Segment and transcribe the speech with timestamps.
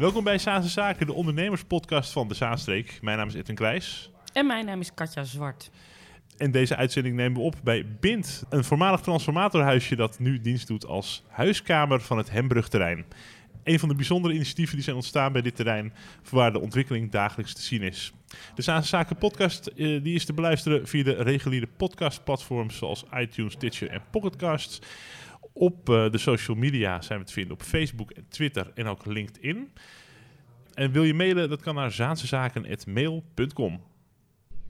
[0.00, 2.98] Welkom bij Zaanse Zaken, de ondernemerspodcast van de Zaanstreek.
[3.02, 4.10] Mijn naam is Edwin Kleijs.
[4.32, 5.70] En mijn naam is Katja Zwart.
[6.36, 10.86] En deze uitzending nemen we op bij Bind, een voormalig transformatorhuisje dat nu dienst doet
[10.86, 13.04] als huiskamer van het Hembrugterrein.
[13.64, 15.92] Een van de bijzondere initiatieven die zijn ontstaan bij dit terrein,
[16.30, 18.12] waar de ontwikkeling dagelijks te zien is.
[18.54, 23.52] De Zaanse Zaken podcast eh, die is te beluisteren via de reguliere podcastplatforms zoals iTunes,
[23.52, 24.80] Stitcher en Pocketcasts.
[25.52, 29.06] Op uh, de social media zijn we te vinden op Facebook en Twitter en ook
[29.06, 29.70] LinkedIn.
[30.74, 33.80] En wil je mailen, dat kan naar zaansezaken.mail.com.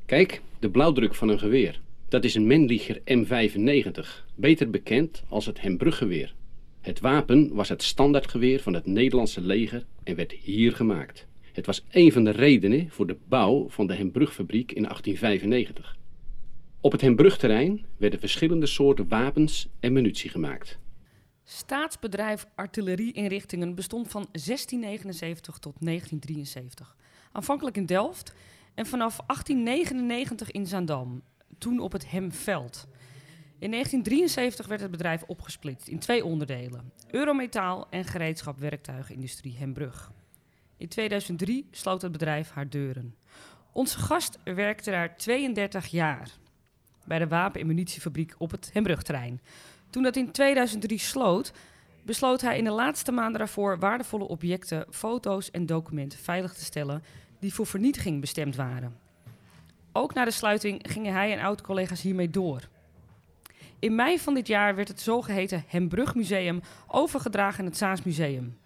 [0.06, 1.80] Kijk, de blauwdruk van een geweer.
[2.08, 6.34] Dat is een Menliger M95, beter bekend als het Hembruggeweer.
[6.80, 11.26] Het wapen was het standaardgeweer van het Nederlandse leger en werd hier gemaakt.
[11.52, 15.96] Het was een van de redenen voor de bouw van de Hembrugfabriek in 1895.
[16.80, 20.78] Op het Hembrugterrein werden verschillende soorten wapens en munitie gemaakt.
[21.52, 26.96] Staatsbedrijf Artillerieinrichtingen bestond van 1679 tot 1973.
[27.32, 28.32] Aanvankelijk in Delft
[28.74, 31.22] en vanaf 1899 in Zaandam,
[31.58, 32.86] toen op het Hemveld.
[33.58, 40.12] In 1973 werd het bedrijf opgesplitst in twee onderdelen: Eurometaal en gereedschap werktuigenindustrie Hembrug.
[40.76, 43.14] In 2003 sloot het bedrijf haar deuren.
[43.72, 46.38] Onze gast werkte daar 32 jaar
[47.04, 49.40] bij de wapen- en munitiefabriek op het Hembrugterrein.
[49.90, 51.52] Toen dat in 2003 sloot,
[52.02, 57.02] besloot hij in de laatste maanden daarvoor waardevolle objecten, foto's en documenten veilig te stellen
[57.38, 58.96] die voor vernietiging bestemd waren.
[59.92, 62.68] Ook na de sluiting gingen hij en oud-collega's hiermee door.
[63.78, 68.58] In mei van dit jaar werd het zogeheten Hembrugmuseum overgedragen aan het Zaans Museum.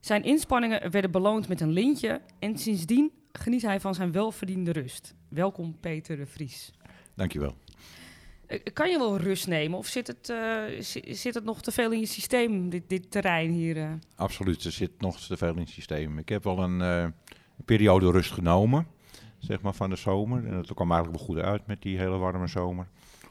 [0.00, 5.14] Zijn inspanningen werden beloond met een lintje en sindsdien geniet hij van zijn welverdiende rust.
[5.28, 6.72] Welkom Peter de Vries.
[7.14, 7.54] Dankjewel.
[8.50, 10.80] Uh, kan je wel rust nemen of zit het, uh,
[11.14, 13.76] zit het nog te veel in je systeem, dit, dit terrein hier?
[13.76, 13.90] Uh?
[14.16, 16.18] Absoluut, er zit nog te veel in het systeem.
[16.18, 17.14] Ik heb wel een, een
[17.64, 18.86] periode rust genomen,
[19.38, 20.46] zeg maar, van de zomer.
[20.46, 22.86] En dat kwam eigenlijk wel goed uit met die hele warme zomer.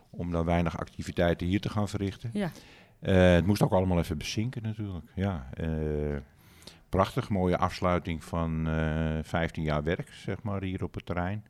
[0.10, 2.30] Om dan weinig activiteiten hier te gaan verrichten.
[2.34, 2.52] Ja.
[3.00, 5.06] het moest ook allemaal even bezinken natuurlijk.
[5.16, 5.50] Ja,
[6.90, 8.68] prachtig, mooie afsluiting van
[9.24, 11.44] 15 jaar werk, zeg maar, hier op het terrein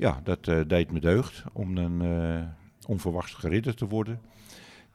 [0.00, 2.46] ja, dat deed me deugd om een uh,
[2.86, 4.20] onverwachts geridder te worden.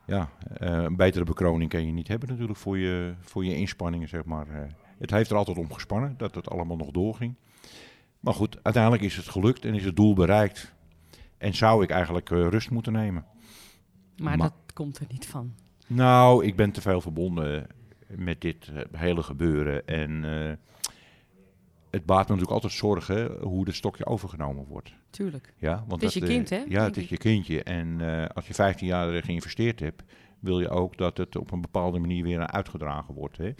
[0.06, 0.29] Ja,
[0.62, 4.25] uh, een betere bekroning kan je niet hebben natuurlijk voor je, voor je inspanningen, zeg
[4.25, 4.69] maar.
[4.97, 7.35] het heeft er altijd om gespannen dat het allemaal nog doorging.
[8.19, 10.73] Maar goed, uiteindelijk is het gelukt en is het doel bereikt.
[11.38, 13.25] En zou ik eigenlijk rust moeten nemen.
[14.17, 15.53] Maar, maar, dat komt er niet van.
[15.88, 17.67] Nou, ik ben te veel verbonden
[18.07, 19.88] met dit hele gebeuren.
[19.88, 20.23] En
[21.95, 24.94] het baat me natuurlijk altijd zorgen hoe het stokje overgenomen wordt.
[25.09, 25.53] Tuurlijk.
[25.57, 26.63] Ja, want het is dat, je kind, hè?
[26.67, 27.63] Ja, het is je kindje.
[27.63, 30.03] En uh, als je 15 jaar geïnvesteerd hebt,
[30.39, 33.38] wil je ook dat het op een bepaalde manier weer uitgedragen wordt.
[33.38, 33.53] Hè?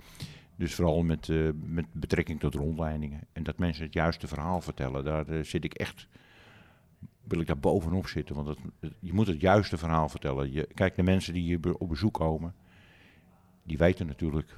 [0.56, 3.22] Dus vooral met, uh, met betrekking tot rondleidingen.
[3.34, 5.04] En dat mensen het juiste verhaal vertellen.
[5.04, 6.08] Daar uh, zit ik echt,
[7.24, 8.36] wil ik daar bovenop zitten.
[8.36, 8.58] Want
[9.00, 10.52] je moet het juiste verhaal vertellen.
[10.52, 12.54] Je, kijk, de mensen die hier op bezoek komen,
[13.64, 14.58] die weten natuurlijk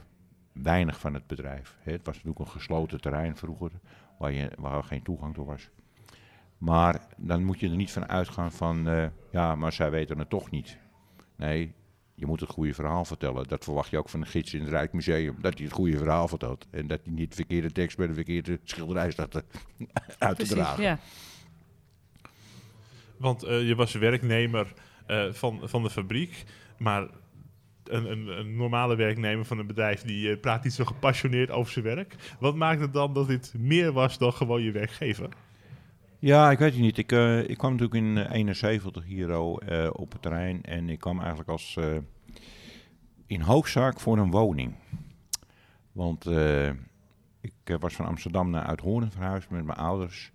[0.63, 1.77] weinig van het bedrijf.
[1.79, 3.71] Het was natuurlijk een gesloten terrein vroeger,
[4.17, 5.69] waar, je, waar geen toegang toe was.
[6.57, 10.29] Maar dan moet je er niet van uitgaan van, uh, ja, maar zij weten het
[10.29, 10.77] toch niet.
[11.35, 11.73] Nee,
[12.15, 13.47] je moet het goede verhaal vertellen.
[13.47, 15.35] Dat verwacht je ook van de gids in het Rijksmuseum.
[15.41, 16.67] Dat hij het goede verhaal vertelt.
[16.69, 19.43] En dat hij niet de verkeerde tekst bij de verkeerde schilderij staat te,
[20.17, 20.83] uit te dragen.
[20.83, 20.99] Ja.
[23.17, 24.73] Want uh, je was werknemer
[25.07, 26.43] uh, van, van de fabriek.
[26.77, 27.07] Maar
[27.89, 31.71] een, een, een, normale werknemer van een bedrijf die uh, praat niet zo gepassioneerd over
[31.71, 32.15] zijn werk.
[32.39, 35.29] Wat maakt het dan dat dit meer was dan gewoon je werkgever?
[36.19, 36.97] Ja, ik weet het niet.
[36.97, 41.19] Ik, uh, ik kwam natuurlijk in 71 hier uh, op het terrein en ik kwam
[41.19, 41.77] eigenlijk als
[43.27, 44.75] in hoofdzaak voor een woning.
[45.91, 46.25] Want
[47.41, 50.31] ik was van Amsterdam naar Uithoorn verhuisd met mijn ouders.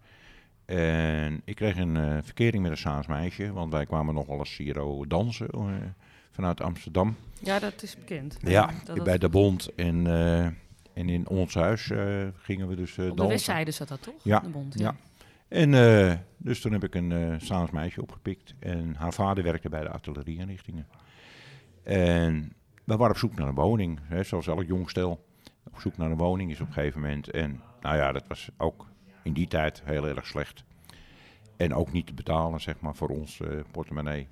[0.64, 4.56] En ik kreeg een verkering met een Saans meisje, want wij kwamen nog wel eens
[4.56, 5.48] hier dansen
[6.32, 7.16] vanuit Amsterdam.
[7.38, 8.36] Ja, dat is bekend.
[8.42, 12.96] Ja, dat bij de Bond en, uh, en in ons huis uh, gingen we dus
[12.96, 14.14] uh, Op de westzijde zat dat toch?
[14.22, 14.84] Ja, de Bond, ja.
[14.84, 14.96] ja.
[15.48, 18.54] En dus toen heb ik een Saans meisje opgepikt.
[18.58, 20.86] En haar vader werkte bij de artillerieinrichtingen.
[21.82, 22.52] En
[22.84, 25.24] we waren op zoek naar een woning, hè, zoals elk jong stel.
[25.64, 27.30] Op zoek naar een woning is op een gegeven moment.
[27.30, 28.86] En nou ja, dat was ook
[29.22, 30.64] in die tijd heel erg slecht.
[31.56, 33.40] En ook niet te betalen, zeg maar, voor ons
[33.70, 34.28] portemonnee.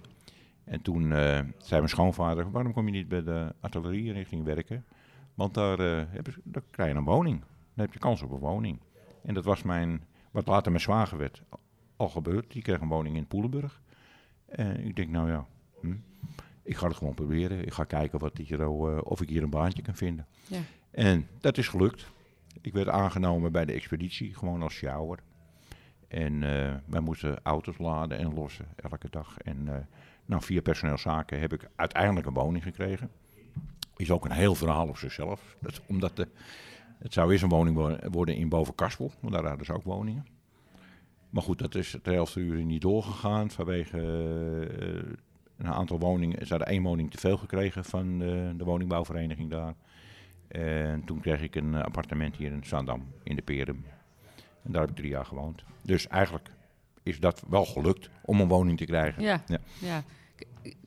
[0.70, 4.84] En toen uh, zei mijn schoonvader, waarom kom je niet bij de artillerieinrichting werken?
[5.34, 5.78] Want daar,
[6.10, 7.40] heb je, daar krijg je een woning.
[7.40, 8.78] Dan heb je kans op een woning.
[9.22, 11.42] En dat was mijn, wat later mijn zwager werd,
[11.96, 12.52] al gebeurd.
[12.52, 13.80] Die kreeg een woning in Poelenburg.
[14.46, 15.46] En ik denk, nou ja,
[15.80, 15.94] hm,
[16.62, 17.64] ik ga het gewoon proberen.
[17.64, 20.26] Ik ga kijken wat hier, uh, of ik hier een baantje kan vinden.
[20.46, 20.60] Ja.
[20.90, 22.06] En dat is gelukt.
[22.60, 25.18] Ik werd aangenomen bij de expeditie, gewoon als sjouwer.
[26.08, 29.38] En eh, wij moesten auto's laden en lossen elke dag.
[29.38, 29.74] En uh,
[30.30, 33.10] nou, via personeelszaken heb ik uiteindelijk een woning gekregen.
[33.96, 35.56] Is ook een heel verhaal op zichzelf.
[35.60, 36.28] Dat, omdat de,
[36.98, 40.26] het zou eerst een woning worden in Bovenkaspel, want daar hadden ze ook woningen.
[41.30, 45.12] Maar goed, dat is het helft uur niet doorgegaan vanwege uh,
[45.56, 46.46] een aantal woningen.
[46.46, 49.74] Ze hadden één woning te veel gekregen van de, de woningbouwvereniging daar.
[50.48, 53.84] En toen kreeg ik een appartement hier in Zandam, in de Perum.
[54.62, 55.64] En daar heb ik drie jaar gewoond.
[55.82, 56.50] Dus eigenlijk
[57.02, 59.22] is dat wel gelukt om een woning te krijgen.
[59.22, 59.58] Ja, ja.
[59.80, 60.02] ja.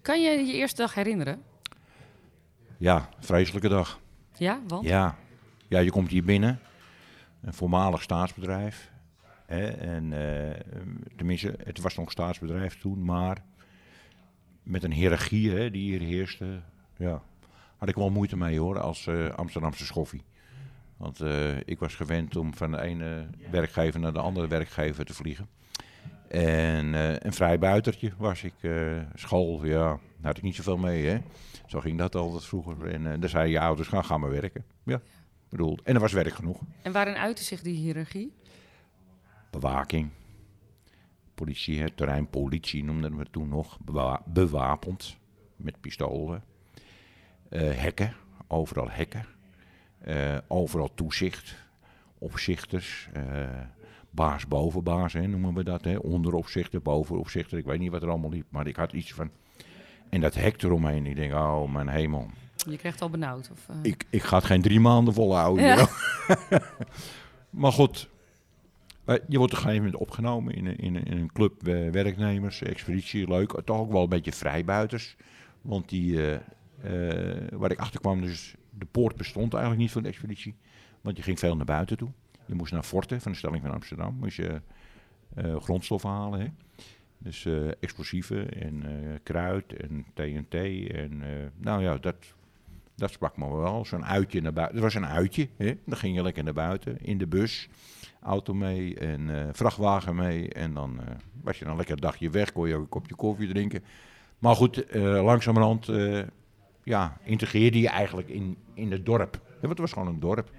[0.02, 1.42] Kan je je eerste dag herinneren?
[2.78, 4.00] Ja, vreselijke dag.
[4.38, 4.88] Ja, want?
[4.88, 5.18] Ja,
[5.68, 6.60] ja je komt hier binnen,
[7.42, 8.92] een voormalig staatsbedrijf.
[9.46, 10.78] Hè, en uh,
[11.16, 13.44] tenminste, het was nog staatsbedrijf toen, maar
[14.64, 16.62] met een hiërarchie hè, die hier heerste.
[16.98, 17.22] Ja,
[17.78, 20.24] had ik wel moeite mee hoor, als uh, Amsterdamse schoffie.
[20.98, 25.14] Want uh, ik was gewend om van de ene werkgever naar de andere werkgever te
[25.14, 25.48] vliegen.
[26.34, 28.54] En uh, een vrijbuitertje was ik.
[28.62, 31.18] Uh, school, ja, daar had ik niet zoveel mee, hè.
[31.66, 32.88] Zo ging dat altijd vroeger.
[32.88, 34.66] En uh, dan zei je ouders, gaan, ga maar werken.
[34.84, 35.02] Ja,
[35.50, 36.60] bedoel, en er was werk genoeg.
[36.82, 38.34] En waarin uitte zich die hiërarchie?
[39.52, 40.10] Bewaking.
[41.36, 43.80] Politie, het terrein politie noemden we toen nog.
[43.80, 45.18] Bewa bewapend,
[45.56, 46.44] met pistolen.
[47.56, 48.14] hekken,
[48.48, 49.26] overal hekken.
[50.48, 51.56] overal toezicht.
[52.18, 53.10] Opzichters
[54.14, 55.84] baas boven baas, hè, noemen we dat.
[55.84, 55.96] Hè.
[55.96, 57.58] Onderopzichter, bovenopzichter.
[57.58, 59.30] Ik weet niet wat er allemaal liep, maar ik had iets van...
[60.10, 61.06] En dat hek eromheen.
[61.06, 62.30] Ik denk, oh mijn hemel.
[62.70, 63.50] Je krijgt al benauwd?
[63.52, 63.76] Of, uh...
[63.82, 65.66] ik, ik ga het geen drie maanden volhouden.
[65.66, 65.88] Ja.
[67.62, 68.10] maar goed,
[69.06, 71.62] je wordt op een gegeven moment opgenomen in een, in een, in een club
[71.92, 73.62] werknemers, expeditie, leuk.
[73.66, 75.16] Toch ook wel een beetje vrijbuiters.
[75.62, 76.40] Want die, uh, uh,
[77.52, 80.56] waar ik achter kwam, dus de poort bestond eigenlijk niet van de expeditie.
[81.02, 82.10] Want je ging veel naar buiten toe.
[82.54, 84.16] Je moest naar Forte van de Stelling van Amsterdam.
[84.20, 84.62] Moest je
[85.38, 86.40] uh, grondstoffen halen.
[86.40, 86.48] Hè?
[87.18, 90.54] Dus uh, explosieven en uh, kruid en TNT.
[90.92, 91.22] En
[91.58, 92.16] nou ja, dat,
[92.96, 93.86] dat sprak me wel.
[93.86, 94.76] Zo'n uitje naar buiten.
[94.76, 95.50] Het was een uitje.
[95.58, 95.78] Hè?
[95.86, 96.98] Dan ging je lekker naar buiten.
[97.02, 97.70] In de bus.
[98.22, 100.50] Auto mee en vrachtwagen mee.
[100.50, 101.00] En dan
[101.42, 102.52] was je dan lekker een dagje weg.
[102.52, 103.84] Kon je ook een kopje koffie drinken.
[104.40, 105.90] Maar goed, langzamerhand
[106.84, 109.42] ja, integreerde je eigenlijk in, in het dorp.
[109.52, 110.52] want het was gewoon een dorp.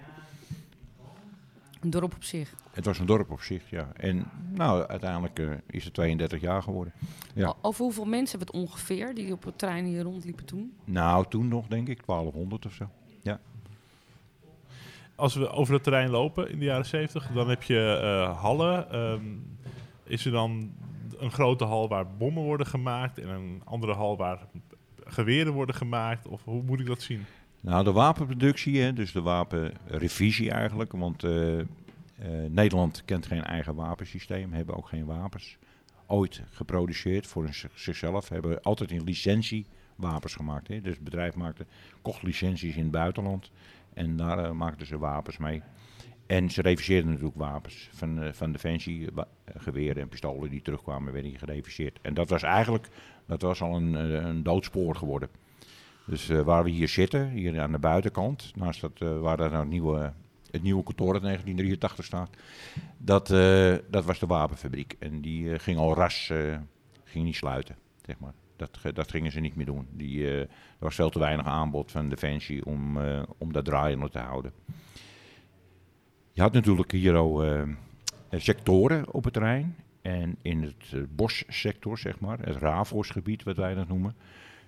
[1.85, 2.55] Een dorp op zich.
[2.71, 3.89] Het was een dorp op zich, ja.
[3.97, 6.93] En nou, uiteindelijk uh, is het 32 jaar geworden.
[7.35, 7.55] Ja.
[7.63, 10.75] Over hoeveel mensen hebben het ongeveer die op het trein hier rondliepen toen?
[10.85, 12.89] Nou, toen nog denk ik 1200 of zo.
[13.23, 13.41] Ja.
[15.15, 18.99] Als we over het terrein lopen in de jaren 70, dan heb je uh, hallen.
[18.99, 19.59] Um,
[20.05, 20.73] is er dan
[21.19, 24.39] een grote hal waar bommen worden gemaakt en een andere hal waar
[25.05, 26.29] geweren worden gemaakt?
[26.29, 27.25] Of hoe moet ik dat zien?
[27.65, 30.93] Nou, de wapenproductie, hè, dus de wapenrevisie eigenlijk.
[30.93, 31.65] Want uh, uh,
[32.49, 35.57] Nederland kent geen eigen wapensysteem, hebben ook geen wapens.
[36.07, 39.67] Ooit geproduceerd voor zichzelf, hebben altijd in licentie
[39.97, 40.69] wapens gemaakt.
[40.69, 40.81] Hè.
[40.81, 41.67] Dus het bedrijf maakte,
[42.03, 43.51] kocht licenties in het buitenland
[43.95, 45.63] en daar uh, maakten ze wapens mee.
[46.27, 49.09] En ze reviseerden natuurlijk wapens van, van Defensie,
[49.47, 51.99] geweren en pistolen die terugkwamen, werden gereviseerd.
[52.03, 52.89] En dat was eigenlijk,
[53.27, 53.95] dat was al een,
[54.27, 55.29] een doodspoor geworden.
[56.07, 59.51] Dus uh, waar we hier zitten, hier aan de buitenkant, naast dat, uh, waar dat
[59.51, 60.13] nou nieuwe,
[60.51, 62.31] het nieuwe kantoor uit 1983 staat,
[62.99, 64.97] dat, uh, dat was de wapenfabriek.
[64.99, 66.33] En die ging al ras
[67.05, 68.33] ging niet sluiten, zeg maar.
[68.57, 69.89] Dat, dat gingen ze niet meer doen.
[69.91, 72.99] Die, er was veel te weinig aanbod van Defensie om,
[73.39, 74.53] om dat draaiende te houden.
[76.33, 77.45] Je had natuurlijk hier al
[78.31, 79.77] sectoren op het terrein.
[80.03, 84.17] En in het bossector, zeg maar, het Ravosgebied, wat wij dat noemen,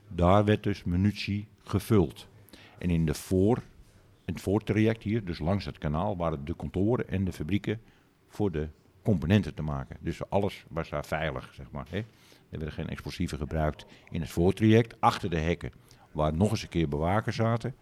[0.08, 2.26] daar werd dus munitie gevuld.
[2.78, 3.62] En in de voor,
[4.24, 7.80] het voortraject hier, dus langs het kanaal, waren de kantoren en de fabrieken
[8.28, 8.68] voor de
[9.02, 9.96] componenten te maken.
[10.00, 11.86] Dus alles was daar veilig, zeg maar.
[11.90, 11.98] Hè.
[11.98, 12.04] Er
[12.58, 14.94] werden geen explosieven gebruikt in het voortraject.
[15.00, 15.72] Achter de hekken,
[16.12, 17.74] waar nog eens een keer bewakers zaten,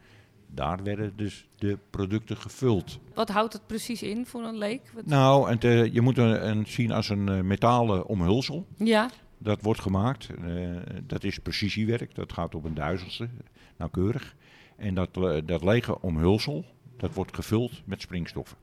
[0.47, 2.99] daar werden dus de producten gevuld.
[3.14, 4.90] Wat houdt het precies in voor een leek?
[4.95, 5.07] Wat...
[5.07, 8.66] Nou, en te, je moet het zien als een uh, metalen omhulsel.
[8.76, 9.11] Ja
[9.45, 10.29] dat wordt gemaakt.
[10.45, 13.29] Uh, dat is precisiewerk, dat gaat op een duizendste,
[13.77, 14.37] nauwkeurig.
[14.77, 16.65] En dat, uh, dat lege omhulsel,
[16.97, 18.57] dat wordt gevuld met springstoffen.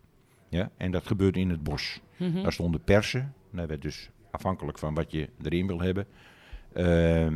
[0.50, 0.70] Ja?
[0.78, 2.00] En dat gebeurt in het bos.
[2.18, 2.44] Mm -hmm.
[2.44, 6.08] Daar stonden persen, daar werd dus afhankelijk van wat je erin wil hebben.
[6.74, 7.28] Uh,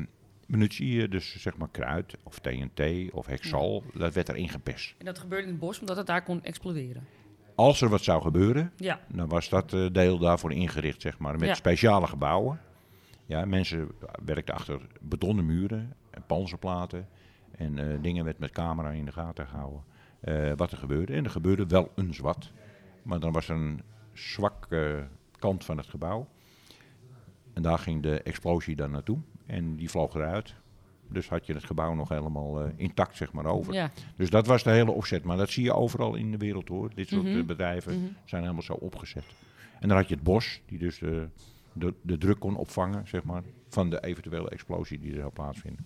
[0.48, 4.00] munitie, dus zeg maar kruid of TNT of hexal, ja.
[4.00, 4.96] dat werd erin geperst.
[4.98, 7.08] En dat gebeurde in het bos omdat het daar kon exploderen?
[7.56, 9.00] Als er wat zou gebeuren, ja.
[9.08, 11.54] dan was dat deel daarvoor ingericht, zeg maar, met ja.
[11.54, 12.60] speciale gebouwen.
[13.26, 13.92] Ja, mensen
[14.26, 17.08] werkten achter betonnen muren en panzerplaten.
[17.58, 19.84] En uh, dingen werd met camera in de gaten gehouden.
[20.20, 21.14] eh, wat er gebeurde.
[21.14, 22.52] En er gebeurde wel een zwart.
[23.04, 23.82] Maar dan was er een
[24.14, 24.94] zwak eh,
[25.40, 26.28] kant van het gebouw.
[27.54, 29.18] En daar ging de explosie dan naartoe.
[29.46, 30.54] En die vloog eruit.
[31.10, 33.74] Dus had je het gebouw nog helemaal eh, intact zeg maar over.
[33.74, 33.92] Ja.
[34.16, 35.24] Dus dat was de hele opzet.
[35.24, 36.92] Maar dat zie je overal in de wereld hoor.
[36.96, 37.38] Dit soort Mhm.
[37.38, 38.06] eh, bedrijven Mhm.
[38.26, 39.26] zijn helemaal zo opgezet.
[39.80, 41.28] En dan had je het bos, die dus de,
[41.76, 45.86] de, de druk kon opvangen, zeg maar, van de eventuele explosie die er zou plaatsvinden.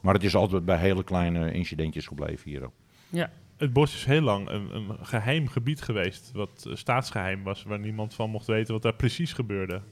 [0.00, 2.72] Maar het is altijd bij hele kleine incidentjes gebleven hier ook.
[3.56, 7.78] Het bos is heel lang een, een geheim gebied geweest, wat eh, staatsgeheim was, waar
[7.78, 9.82] niemand van mocht weten wat daar precies gebeurde.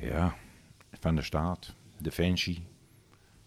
[0.00, 0.34] Ja,
[0.92, 2.66] van de staat, defensie,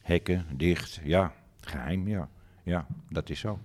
[0.02, 2.30] hekken, dicht, ja, geheim, ja.
[2.64, 3.60] Ja, dat is zo.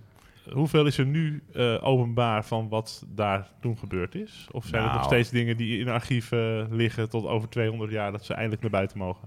[0.53, 4.47] Hoeveel is er nu eh, openbaar van wat daar toen gebeurd is?
[4.51, 5.13] Of zijn het nog Nou.
[5.13, 8.97] steeds dingen die in archieven liggen tot over 200 jaar dat ze eindelijk naar buiten
[8.97, 9.23] mogen?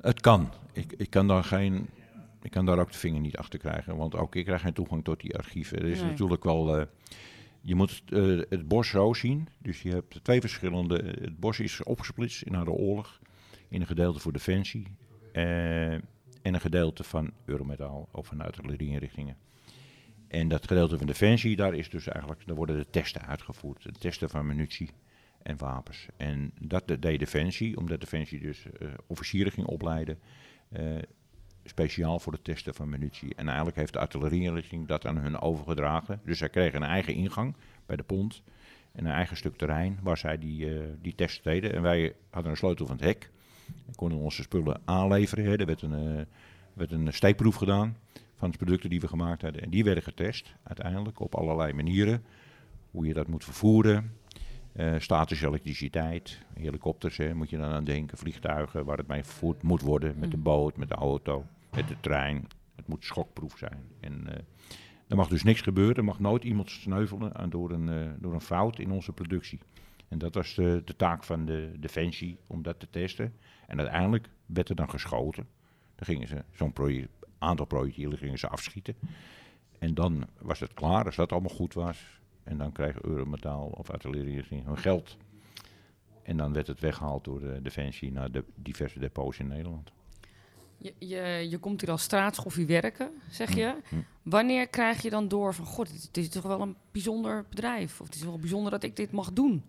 [0.00, 0.52] Het kan.
[0.72, 1.88] Ik, ik, kan daar geen,
[2.42, 5.04] ik kan daar ook de vinger niet achter krijgen, want ook ik krijg geen toegang
[5.04, 5.78] tot die archieven.
[5.78, 6.10] Er is Nee.
[6.10, 6.76] natuurlijk wel.
[6.78, 6.86] eh,
[7.60, 9.48] je moet eh, het bos zo zien.
[9.58, 11.14] Dus je hebt twee verschillende.
[11.20, 13.20] Het bos is opgesplitst na de oorlog.
[13.68, 14.86] In een gedeelte voor defensie.
[15.32, 15.92] eh,
[16.42, 19.36] en een gedeelte van Eurometaal of van artillerieinrichtingen.
[20.28, 23.82] En dat gedeelte van defensie, daar, is dus eigenlijk, daar worden de testen uitgevoerd.
[23.82, 24.90] De testen van munitie
[25.42, 26.06] en wapens.
[26.16, 30.18] En dat de- deed Defensie, omdat Defensie dus eh, officieren ging opleiden.
[30.68, 30.84] eh,
[31.64, 33.34] speciaal voor de testen van munitie.
[33.34, 36.20] En eigenlijk heeft de artillerieinrichting dat aan hun overgedragen.
[36.24, 37.56] Dus zij kregen een eigen ingang
[37.86, 38.42] bij de pont.
[38.92, 41.72] En een eigen stuk terrein waar zij die, eh, die tests deden.
[41.72, 43.30] En wij hadden een sleutel van het hek.
[43.86, 45.58] En konden onze spullen aanleveren.
[45.58, 46.26] Er werd een,
[46.72, 47.96] werd een steekproef gedaan
[48.36, 49.62] van de producten die we gemaakt hadden.
[49.62, 52.24] En die werden getest uiteindelijk op allerlei manieren.
[52.90, 54.12] Hoe je dat moet vervoeren.
[54.72, 58.18] Eh statische elektriciteit, helikopters, hè, moet je dan aan denken.
[58.18, 60.18] Vliegtuigen waar het mee vervoerd moet worden.
[60.18, 60.42] Met de Mm.
[60.42, 62.46] boot, met de auto, met de trein.
[62.76, 63.84] Het moet schokproef zijn.
[64.00, 64.38] En eh,
[65.08, 65.94] er mag dus niks gebeuren.
[65.96, 69.58] Er mag nooit iemand sneuvelen aan door, een, eh, door een fout in onze productie.
[70.08, 73.32] En dat was de, de taak van de Defensie om dat te testen.
[73.66, 75.46] En uiteindelijk werd er dan geschoten.
[75.94, 78.94] Dan gingen ze zo'n proje- aantal projectielen gingen ze afschieten.
[79.78, 82.20] En dan was het klaar, als dat allemaal goed was.
[82.42, 85.16] En dan kreeg Eurometaal of artillerie hun geld.
[86.22, 89.92] En dan werd het weggehaald door de Defensie naar de diverse depots in Nederland.
[90.78, 93.74] Je, je, je komt hier als straatschoffie werken, zeg je.
[93.88, 93.96] Hm.
[94.22, 95.64] Wanneer krijg je dan door van...
[95.64, 98.00] God, het is toch wel een bijzonder bedrijf.
[98.00, 99.64] Of het is wel bijzonder dat ik dit mag doen.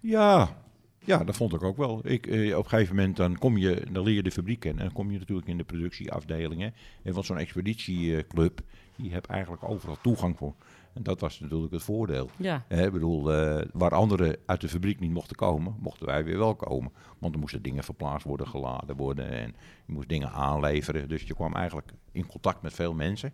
[0.00, 0.63] Ja,
[1.04, 2.00] ja, dat vond ik ook wel.
[2.02, 4.80] Ik, eh, op een gegeven moment dan kom je, dan leer je de fabriek kennen.
[4.80, 6.74] En dan kom je natuurlijk in de productieafdelingen.
[7.02, 8.60] En van zo'n expeditieclub,
[8.96, 10.54] die heb eigenlijk overal toegang voor.
[10.94, 12.30] En dat was natuurlijk het voordeel.
[12.36, 16.38] Ja, ik bedoel, eh, waar anderen uit de fabriek niet mochten komen, mochten wij weer
[16.38, 16.92] wel komen.
[17.18, 19.54] Want er moesten dingen verplaatst worden, geladen worden en
[19.86, 21.08] je moest dingen aanleveren.
[21.08, 23.32] Dus je kwam eigenlijk in contact met veel mensen.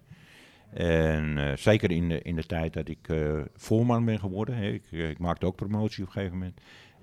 [0.73, 4.71] En eh, zeker in de, in de tijd dat ik eh, voorman ben geworden, hè,
[4.71, 6.61] ik, eh, ik maakte ook promotie op een gegeven moment.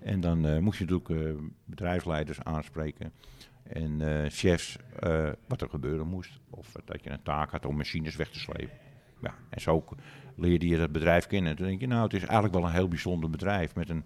[0.07, 3.11] En dan eh, moest je natuurlijk eh, bedrijfsleiders aanspreken
[3.63, 4.77] en eh, chefs
[5.47, 6.39] wat er gebeuren moest.
[6.49, 8.77] Of dat je een taak had om machines weg te slepen.
[9.21, 9.85] Ja, en zo
[10.35, 11.55] leerde je dat bedrijf kennen.
[11.55, 14.05] Toen denk je, nou, het is eigenlijk wel een heel bijzonder bedrijf met een,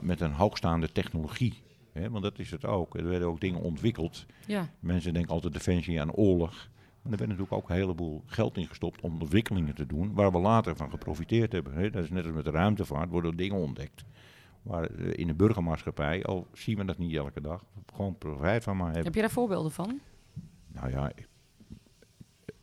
[0.00, 1.62] met een hoogstaande technologie.
[1.92, 2.96] Hè, want dat is het ook.
[2.96, 4.26] Er werden ook dingen ontwikkeld.
[4.46, 4.68] ja.
[4.80, 6.68] Mensen denken altijd defensie aan oorlog.
[7.02, 10.32] Maar er werd natuurlijk ook een heleboel geld in gestopt om ontwikkelingen te doen, waar
[10.32, 11.74] we later van geprofiteerd hebben.
[11.74, 11.90] Hè.
[11.90, 14.04] Dat is net als met de ruimtevaart, worden dingen ontdekt.
[14.68, 18.76] Maar eh, in de burgermaatschappij, al zien we dat niet elke dag, gewoon profijt van
[18.76, 19.04] maar hebben.
[19.04, 20.00] Heb je daar voorbeelden van?
[20.66, 21.12] Nou ja,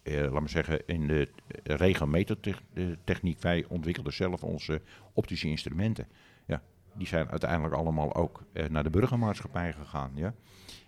[0.04, 1.30] eh, laat me zeggen, in de
[1.64, 4.82] eh, regelmetertechniek, wij ontwikkelden zelf onze
[5.14, 6.08] optische instrumenten.
[6.46, 6.62] Ja,
[6.94, 10.12] die zijn uiteindelijk allemaal ook eh, naar de burgermaatschappij gegaan.
[10.16, 10.34] Ja.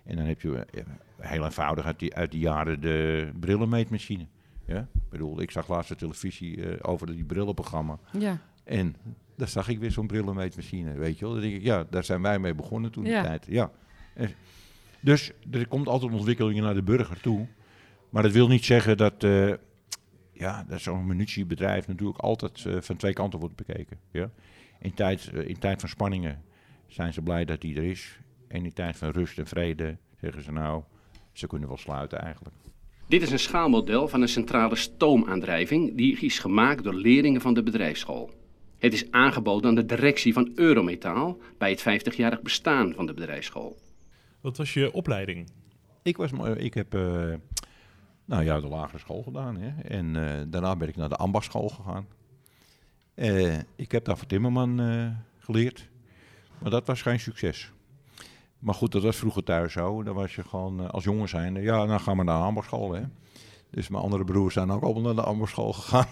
[0.04, 0.84] En dan heb je eh,
[1.18, 4.26] heel eenvoudig uit die, uit die jaren de brillenmeetmachine.
[4.66, 4.80] Ja.
[4.80, 8.00] Ik bedoel, ik zag laatst de televisie eh, over die brillenprogramma.
[8.20, 8.42] Ja.
[8.68, 8.96] En
[9.36, 11.34] daar zag ik weer zo'n brillenmeetmachine, weet je wel.
[11.34, 13.22] Dan denk ik, ja, daar zijn wij mee begonnen toen Ja.
[13.22, 13.46] de tijd.
[13.50, 13.72] Ja.
[15.00, 17.48] Dus er komt altijd ontwikkelingen naar de burger toe.
[18.10, 19.54] Maar dat wil niet zeggen dat, eh,
[20.32, 24.00] ja, dat zo'n munitiebedrijf natuurlijk altijd eh, van twee kanten wordt bekeken.
[24.12, 24.30] Ja?
[24.80, 26.44] In, tijd, eh, in tijd van spanningen
[26.88, 28.20] zijn ze blij dat die er is.
[28.48, 30.84] En in tijd van rust en vrede zeggen ze nou,
[31.34, 32.56] ze kunnen wel sluiten eigenlijk.
[33.08, 37.64] Dit is een schaalmodel van een centrale stoomaandrijving die is gemaakt door leerlingen van de
[37.64, 38.32] bedrijfsschool.
[38.78, 43.78] Het is aangeboden aan de directie van Eurometaal bij het 50-jarig bestaan van de bedrijfsschool.
[44.42, 45.50] Wat was je opleiding?
[46.04, 47.34] Ik, was, maar- ik heb eh,
[48.26, 49.58] nou ja, de lagere school gedaan.
[49.58, 49.82] Hè?
[49.82, 52.08] En eh, daarna ben ik naar de ambachtschool gegaan.
[53.14, 55.08] Eh, ik heb daar voor Timmerman eh,
[55.38, 55.90] geleerd.
[56.60, 57.72] Maar dat was geen succes.
[58.60, 60.04] Maar goed, dat was vroeger thuis zo.
[60.04, 61.62] Dan was je gewoon eh, als jongen zijnde.
[61.62, 62.94] Ja, dan gaan we naar de ambachtschool.
[62.94, 63.02] Hè?
[63.70, 66.08] Dus mijn andere broers zijn ook allemaal naar de ambasschool gegaan.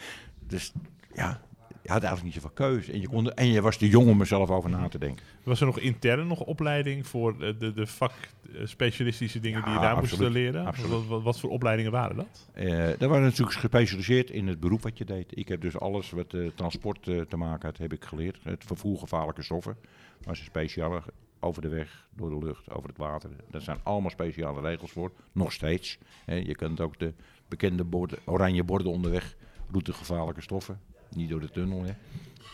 [0.52, 0.72] dus
[1.14, 1.40] ja,
[1.82, 2.92] je had eigenlijk niet zoveel keuze.
[2.92, 5.24] En je, kon, en je was te jong om er zelf over na te denken.
[5.42, 9.96] Was er nog intern nog opleiding voor de, de, vakspecialistische dingen Ja, die je daar
[9.96, 10.66] moest leren?
[10.66, 11.06] Absoluut.
[11.06, 12.48] Wat, wat, voor opleidingen waren dat?
[12.52, 15.38] Eh daar waren natuurlijk gespecialiseerd in het beroep wat je deed.
[15.38, 18.38] Ik heb dus alles wat eh, transport eh, te maken had, heb ik geleerd.
[18.42, 19.76] Het vervoer gevaarlijke stoffen.
[20.24, 21.02] was een speciale
[21.40, 23.30] over de weg, door de lucht, over het water.
[23.50, 25.12] Daar zijn allemaal speciale regels voor.
[25.32, 25.98] Nog steeds.
[26.26, 27.12] Je kunt ook de
[27.48, 29.36] bekende borden, oranje borden onderweg.
[29.70, 30.80] Route gevaarlijke stoffen.
[31.14, 31.92] Niet door de tunnel, hè.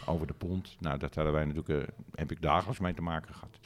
[0.07, 0.77] over de pont.
[0.81, 3.59] Nou, dat hadden wij natuurlijk, eh, heb ik dagelijks mee te maken gehad.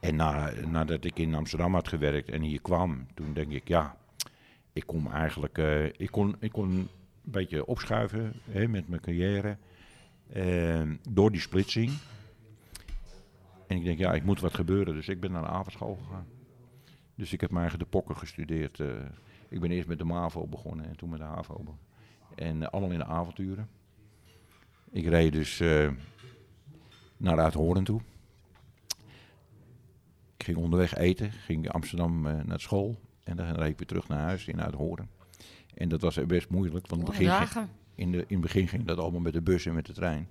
[0.00, 3.96] En na, nadat ik in Amsterdam had gewerkt en hier kwam, toen denk ik, ja,
[4.72, 6.88] ik kon eigenlijk, eh, ik, kon, ik kon een
[7.22, 9.56] beetje opschuiven hè, met mijn carrière.
[10.32, 11.90] eh, door die splitsing.
[13.66, 14.94] En ik denk, ja, ik moet wat gebeuren.
[14.94, 16.26] Dus ik ben naar de avondschool gegaan.
[17.14, 18.78] Dus ik heb mijn eigen de pokken gestudeerd.
[19.48, 21.78] ik ben eerst met de MAVO begonnen en toen met de HAVO.
[22.34, 23.68] En allemaal in de avonturen.
[24.90, 25.88] Ik reed dus eh,
[27.16, 28.00] naar Uithoorn toe.
[30.36, 33.00] Ik ging onderweg eten, ging Amsterdam eh, naar school.
[33.24, 35.08] En dan reed ik weer terug naar huis in Uithoorn.
[35.74, 38.84] En dat was best moeilijk, want in begin, ging- in, de, in het begin ging
[38.84, 40.28] dat allemaal met de bus en met de trein.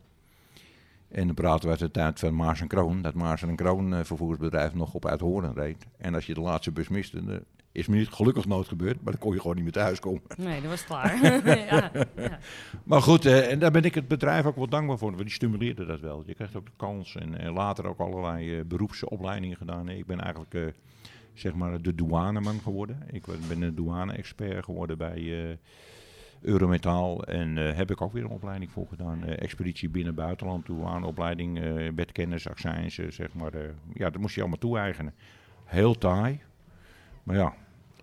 [1.07, 3.01] En dan praten we uit de tijd van Maars en Kroon.
[3.01, 5.85] Dat Maars en Kroon eh, vervoersbedrijf nog op Uithoorn reed.
[5.97, 7.39] En als je de laatste bus miste, dan
[7.71, 9.01] is me niet gelukkig nooit gebeurd.
[9.01, 10.21] Maar dan kon je gewoon niet meer thuis komen.
[10.37, 11.23] Nee, dat was klaar.
[11.45, 12.39] ja, ja.
[12.83, 15.11] Maar goed, eh, en daar ben ik het bedrijf ook wel dankbaar voor.
[15.11, 16.23] Want die stimuleerde dat wel.
[16.25, 17.15] Je krijgt ook de kans.
[17.15, 19.89] En later ook allerlei eh, beroepsopleidingen gedaan.
[19.89, 20.61] Ik ben eigenlijk eh,
[21.33, 23.03] zeg maar de douaneman geworden.
[23.11, 25.55] Ik ben een douane-expert geworden bij eh,
[26.41, 27.23] Eurometaal.
[27.23, 29.23] En heb ik ook weer een opleiding voor gedaan.
[29.23, 33.51] Expeditie binnen-buitenland, douaneopleiding, eh bedkennis, accijns, zeg maar.
[33.93, 35.13] ja, dat moest je allemaal toe-eigenen.
[35.63, 36.41] Heel taai.
[37.23, 37.53] Maar ja,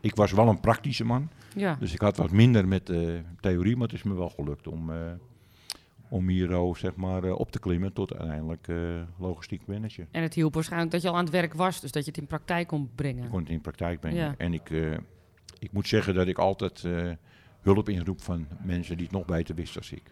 [0.04, 1.28] ik was wel een praktische man.
[1.54, 1.76] ja.
[1.80, 2.98] Dus ik had wat minder met eh,
[3.40, 4.96] theorie, maar het is me wel gelukt om, eh,
[6.08, 8.68] om hier oh, zeg maar, eh, op te klimmen tot uiteindelijk
[9.18, 10.06] logistiek manager.
[10.10, 12.20] En het hielp waarschijnlijk dat je al aan het werk was, dus dat je het
[12.20, 13.24] in praktijk kon brengen.
[13.24, 14.18] Ik kon het in praktijk brengen.
[14.24, 14.34] Ja.
[14.38, 14.70] En ik,
[15.58, 16.84] ik moet zeggen dat ik altijd
[17.60, 20.02] hulp inroep van mensen die het nog beter wisten als ik.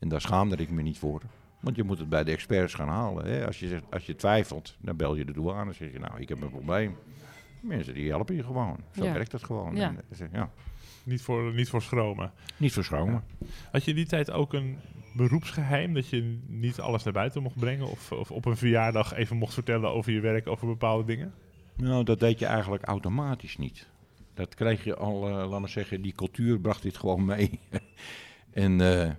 [0.00, 1.22] En daar schaamde ik me niet voor.
[1.60, 3.26] Want je moet het bij de experts gaan halen.
[3.26, 3.46] Hè?
[3.46, 6.20] Als, je, zegt- als je twijfelt, dan bel je de douane en zeg je, nou,
[6.20, 6.96] ik heb een probleem.
[7.64, 8.76] Mensen die helpen je gewoon.
[8.92, 9.12] Zo Ja.
[9.12, 9.76] werkt het gewoon.
[9.76, 9.88] Ja.
[9.88, 10.50] En, eh, ja.
[11.04, 12.32] Niet voor, niet voor schromen.
[12.56, 13.24] Niet verschromen.
[13.72, 14.78] Had je in die tijd ook een
[15.16, 17.90] beroepsgeheim dat je niet alles naar buiten mocht brengen?
[17.90, 21.34] Of, of op een verjaardag even mocht vertellen over je werk, over bepaalde dingen?
[21.76, 23.88] Nou, dat deed je eigenlijk automatisch niet.
[24.34, 27.60] Dat kreeg je al, eh laat maar zeggen, die cultuur bracht dit gewoon mee.
[28.50, 29.10] en eh,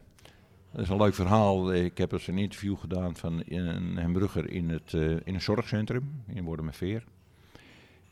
[0.72, 1.74] dat is een leuk verhaal.
[1.74, 6.24] Ik heb eens een interview gedaan van een hamburger in, het, eh, in een zorgcentrum
[6.28, 7.04] in Wormerveer.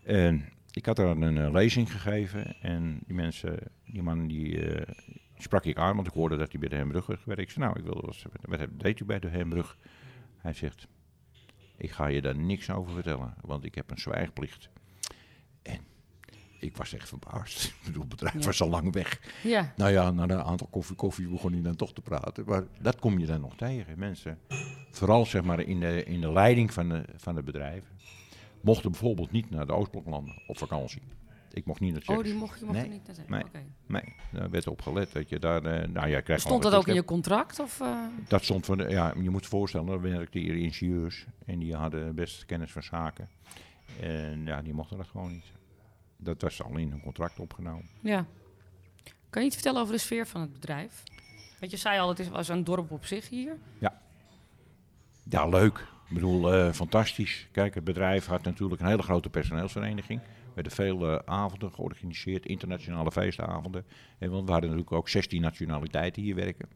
[0.04, 4.94] En ik had daar een eh, lezing gegeven en die mensen, die man die eh,
[5.38, 7.42] sprak ik aan, want ik hoorde dat hij bij de Hembrugger gewerkt.
[7.42, 9.78] Ik zei, nou, ik wil wel eens, wat heb- deed u bij de Hembrug?
[10.38, 10.88] Hij zegt,
[11.78, 14.70] ik ga je daar niks over vertellen, want ik heb een zwijgplicht.
[15.62, 15.80] En
[16.60, 17.64] ik was echt verbaasd.
[17.68, 18.46] Ik bedoel, het bedrijf Ja.
[18.46, 19.20] was al lang weg.
[19.44, 22.44] Ja, Nou ja, na een aantal koffie, koffie begon hij dan toch te praten.
[22.46, 24.00] Maar dat kom je dan nog tegen.
[24.00, 24.40] Mensen,
[24.92, 27.93] vooral zeg maar in de, in de leiding van de, van de bedrijven,
[28.64, 31.02] mochten bijvoorbeeld niet naar de Oostbloklanden op vakantie.
[31.52, 33.28] Ik mocht niet naar oh, die mocht je mocht er Nee, niet naar zijn.
[33.30, 33.44] nee.
[33.44, 33.64] Oké.
[33.88, 35.12] Nee, daar werd op gelet.
[35.12, 37.60] Dat je daar, eh, nou ja, je krijgt Stond dat ook in je contract?
[37.60, 37.98] Of, eh?
[38.28, 41.76] dat stond voor de, ja, je moet je voorstellen, er werkten hier ingenieurs en die
[41.76, 43.30] hadden best kennis van zaken.
[44.02, 45.46] En ja, die mochten dat gewoon niet.
[46.18, 47.90] Dat was al in hun contract opgenomen.
[48.02, 48.26] Ja.
[49.30, 51.04] Kan je iets vertellen over de sfeer van het bedrijf?
[51.60, 53.58] Want je zei al, het is- was een dorp op zich hier.
[55.30, 55.88] Ja, leuk.
[56.14, 57.48] Ik bedoel, eh, fantastisch.
[57.52, 60.20] Kijk, het bedrijf had natuurlijk een hele grote personeelsvereniging.
[60.22, 63.86] Er werden veel avonden georganiseerd, internationale feestavonden.
[64.18, 66.70] En want we hadden natuurlijk ook 16 nationaliteiten hier werken.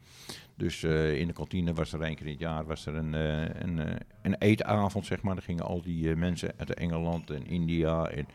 [0.57, 3.13] Dus eh, in de kantine was er één keer in het jaar was er een,
[3.13, 5.35] eh, een, eh, een eetavond, zeg maar.
[5.35, 8.27] Daar gingen al die eh, mensen uit Engeland en India en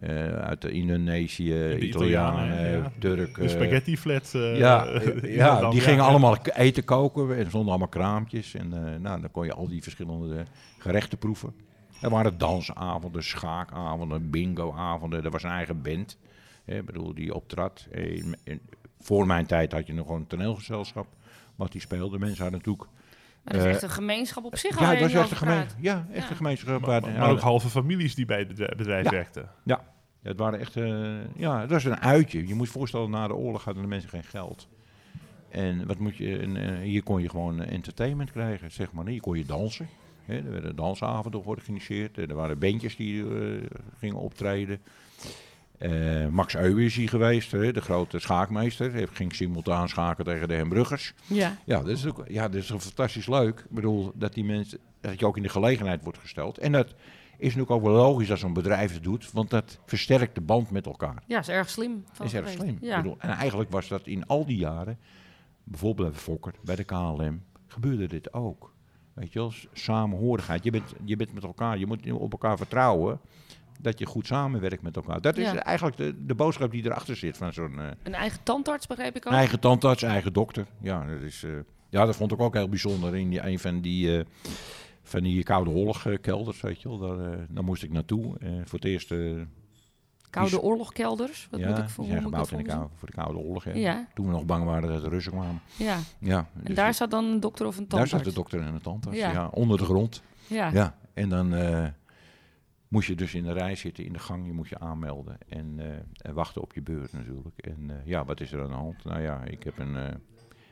[0.00, 2.92] eh, uit de Indonesië, de Italianen, Italianen, ja.
[2.98, 3.42] Turken.
[3.42, 4.32] De spaghetti flat.
[4.34, 6.08] eh, Ja, eh, die gingen ja.
[6.08, 8.54] allemaal eten koken en er stonden allemaal kraampjes.
[8.54, 10.44] En eh, nou, dan kon je al die verschillende
[10.78, 11.54] gerechten proeven.
[12.00, 15.24] Er waren dansavonden, schaakavonden, bingoavonden.
[15.24, 16.18] Er was een eigen band,
[16.64, 17.86] hè, ik bedoel, die optrad.
[17.90, 18.60] Eh, in-
[19.00, 21.06] voor mijn tijd had je nog gewoon een toneelgezelschap
[21.56, 22.18] wat die speelde.
[22.18, 22.88] Mensen hadden natuurlijk...
[23.46, 24.80] Maar dat is Eh, echt een gemeenschap op zich.
[24.80, 26.30] ja, was nu echt een gemeen, ja, echt Ja.
[26.30, 26.80] een gemeenschap.
[26.80, 29.48] Maar, waar- maar, ook halve families die bij het bedrijf- werkten.
[29.64, 29.84] Ja,
[30.22, 32.46] het waren echt, eh, ja, het was een uitje.
[32.46, 34.68] Je moet je voorstellen, na de oorlog hadden de mensen geen geld.
[35.48, 39.06] En wat moet je, en, eh, hier kon je gewoon entertainment krijgen, zeg maar.
[39.06, 39.88] Hier kon je dansen.
[40.24, 42.16] Hè, er werden dansavonden georganiseerd.
[42.18, 43.62] Er waren bandjes die eh,
[43.98, 44.78] gingen optreden.
[45.78, 48.92] Eh, Max Euwe is hier geweest, hè, de grote schaakmeester.
[48.92, 51.14] Hij ging simultaan schaken tegen de Hembruggers.
[51.26, 51.56] Ja.
[51.64, 53.58] Ja, dat is ook ja, dat is fantastisch leuk.
[53.58, 56.58] Ik bedoel, dat die mensen, dat je ook in de gelegenheid wordt gesteld.
[56.58, 56.88] En dat
[57.38, 60.70] is natuurlijk ook wel logisch dat zo'n bedrijf het doet, want dat versterkt de band
[60.70, 61.22] met elkaar.
[61.26, 62.04] ja, is erg slim.
[62.12, 62.62] van is erg geweest.
[62.62, 62.78] slim.
[62.80, 62.96] Ja.
[62.96, 64.98] Ik bedoel, en eigenlijk was dat in al die jaren,
[65.64, 68.74] bijvoorbeeld bij Fokker, bij de KLM, gebeurde dit ook.
[69.14, 70.64] Weet je wel, samenhorigheid.
[70.64, 73.20] Je bent, je bent met elkaar, je moet op elkaar vertrouwen
[73.80, 75.20] dat je goed samenwerkt met elkaar.
[75.20, 75.62] Dat is Ja.
[75.62, 79.26] eigenlijk de, de boodschap die erachter zit van zo'n eh, Een eigen tandarts, begreep ik
[79.26, 79.32] ook.
[79.32, 80.66] eigen tandarts, eigen dokter.
[80.80, 81.50] Ja, dat, is, eh,
[81.88, 84.24] ja, dat vond ik ook heel bijzonder in die, een van die, eh,
[85.02, 86.98] van die koude oorlogkelders, weet je wel.
[86.98, 88.34] Daar, daar moest ik naartoe.
[88.64, 89.14] voor het eerst...
[90.30, 91.48] Koude oorlogkelders.
[91.50, 93.64] Wat ja, moet ik voor zijn ik gebouwd in dat de voor de Koude Oorlog.
[93.64, 93.72] Hè.
[93.72, 95.60] Ja, Toen we nog bang waren dat de Russen kwamen.
[95.76, 95.96] ja.
[96.18, 98.10] Ja, En dus daar zat dan een dokter of een daar tandarts.
[98.10, 99.18] zat de dokter en de tandarts.
[99.18, 99.30] Ja.
[99.32, 99.48] Ja.
[99.52, 100.22] onder de grond.
[100.46, 100.70] Ja.
[100.72, 101.52] Ja, en dan
[102.88, 104.46] moest je dus in de rij zitten, in de gang.
[104.46, 107.58] Je moest je aanmelden en, eh, en wachten op je beurt natuurlijk.
[107.58, 109.04] En eh, ja, wat is er aan de hand?
[109.04, 110.14] Nou ja, ik heb een, eh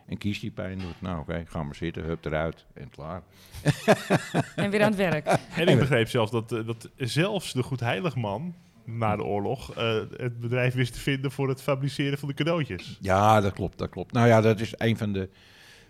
[0.07, 1.00] een kies die pijn doet.
[1.00, 3.22] Nou oké, ga maar zitten, hup eruit en klaar.
[4.57, 5.27] En weer aan het werk.
[5.57, 10.74] En ik begreep zelfs dat, dat zelfs de Goedheiligman na de oorlog eh, het bedrijf
[10.74, 12.98] wist te vinden voor het fabriceren van de cadeautjes.
[13.00, 14.12] Ja, dat klopt, dat klopt.
[14.12, 15.29] Nou ja, dat is een van de,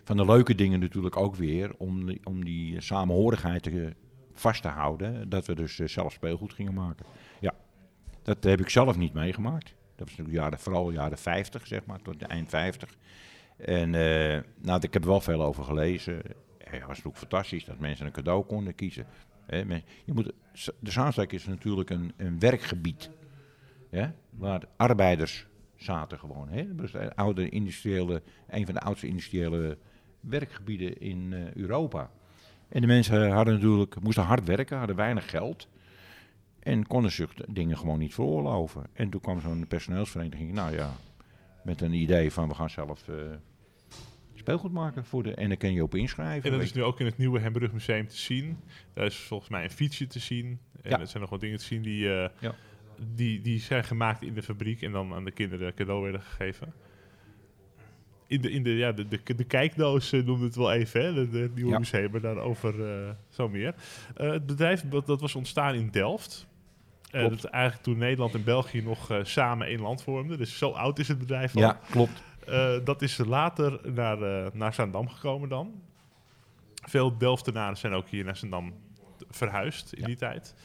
[0.03, 1.71] van de leuke dingen natuurlijk ook weer.
[1.77, 3.93] Om die, om die samenhorigheid te,
[4.35, 5.29] vast te houden.
[5.29, 7.05] Dat we dus eh, zelf speelgoed gingen maken.
[7.39, 7.53] Ja,
[8.23, 9.65] dat heb ik zelf niet meegemaakt.
[9.95, 12.95] Dat was natuurlijk jaren, vooral jaren 50, zeg maar, tot de eind 50.
[13.57, 16.15] En eh, nou, ik heb er wel veel over gelezen.
[16.57, 19.05] Het was natuurlijk fantastisch dat mensen een cadeau konden kiezen.
[19.47, 20.31] Men- je moet,
[20.79, 23.09] de Zaanstreek is natuurlijk een, een werkgebied.
[23.89, 26.49] Ja, waar arbeiders zaten gewoon.
[26.49, 26.75] Hè?
[26.75, 29.77] De oude industriële, een van de oudste industriële
[30.19, 32.11] werkgebieden in eh, Europa.
[32.69, 35.67] En de mensen hadden natuurlijk, moesten hard werken, hadden weinig geld.
[36.59, 38.83] En konden zich dingen gewoon niet veroorloven.
[38.93, 40.91] En toen kwam zo'n personeelsvereniging, nou ja,
[41.63, 43.15] met een idee van we gaan zelf eh,
[44.33, 45.33] speelgoed maken voor de.
[45.33, 46.49] En daar kun je op inschrijven.
[46.51, 48.57] En dat is nu ook in het nieuwe Hembrug Museum te zien.
[48.93, 50.59] Daar is volgens mij een fietsje te zien.
[50.81, 50.99] En Ja.
[50.99, 52.55] er zijn nog wat dingen te zien die, eh, Ja.
[53.15, 56.73] die, die zijn gemaakt in de fabriek en dan aan de kinderen cadeau werden gegeven.
[58.35, 61.29] In de, in de, ja, de, de, de kijkdoos eh, noemde het wel even, hè?
[61.29, 61.77] De, nieuwe Ja.
[61.79, 63.75] museum, maar daarover eh, zo meer.
[64.15, 66.47] Eh, het bedrijf dat, dat was ontstaan in Delft.
[67.11, 70.37] Dat eigenlijk toen Nederland en België nog samen één land vormden.
[70.37, 71.61] Dus zo oud is het bedrijf al.
[71.61, 72.23] Ja, klopt.
[72.83, 75.81] Dat is later naar, naar Zaandam gekomen dan.
[76.87, 78.73] Veel Delftenaren zijn ook hier naar Zaandam
[79.29, 80.05] verhuisd in Ja.
[80.07, 80.55] die tijd.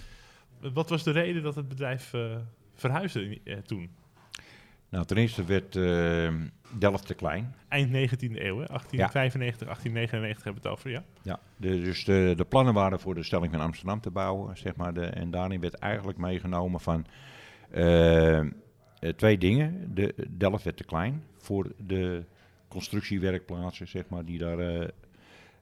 [0.73, 2.15] Wat was de reden dat het bedrijf
[2.75, 3.91] verhuisde in- toen?
[4.89, 5.75] Nou, ten eerste werd
[6.79, 7.55] Delft te klein.
[7.69, 8.67] Eind 19e eeuw, hè?
[8.67, 11.05] 1895, 1899 hebben we het over, ja.
[11.23, 14.77] Ja, de, dus de, de plannen waren voor de stelling van Amsterdam te bouwen, zeg
[14.77, 14.95] maar.
[14.95, 17.07] De, en daarin werd eigenlijk meegenomen van
[17.71, 18.47] eh, eh,
[19.17, 19.95] twee dingen.
[19.95, 22.25] De, Delft werd te klein voor de
[22.69, 24.89] constructiewerkplaatsen, zeg maar, die daar eh,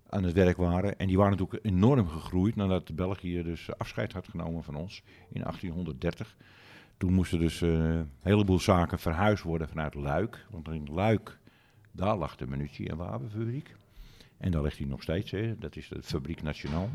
[0.08, 0.98] aan het werk waren.
[0.98, 5.40] En die waren natuurlijk enorm gegroeid nadat België dus afscheid had genomen van ons in
[5.40, 6.36] 1830.
[6.98, 10.46] Toen moesten dus eh, een heleboel zaken verhuisd worden vanuit Luik.
[10.50, 11.38] Want in Luik,
[11.92, 13.74] daar lag de munitie- en wapenfabriek.
[14.38, 15.58] En daar ligt hij nog steeds, hè.
[15.58, 16.90] dat is de Fabriek Nationaal.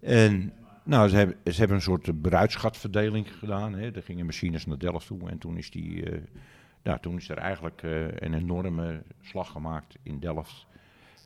[0.00, 3.74] En nou, ze hebben, ze hebben een soort bruidschatverdeling gedaan.
[3.74, 3.90] Hè.
[3.90, 6.22] Er gingen machines naar Delft toe en toen is, die, eh,
[6.82, 10.66] nou, toen is er eigenlijk eh, een enorme slag gemaakt in Delft.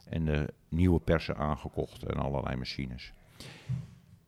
[0.09, 3.13] En de nieuwe persen aangekocht en allerlei machines.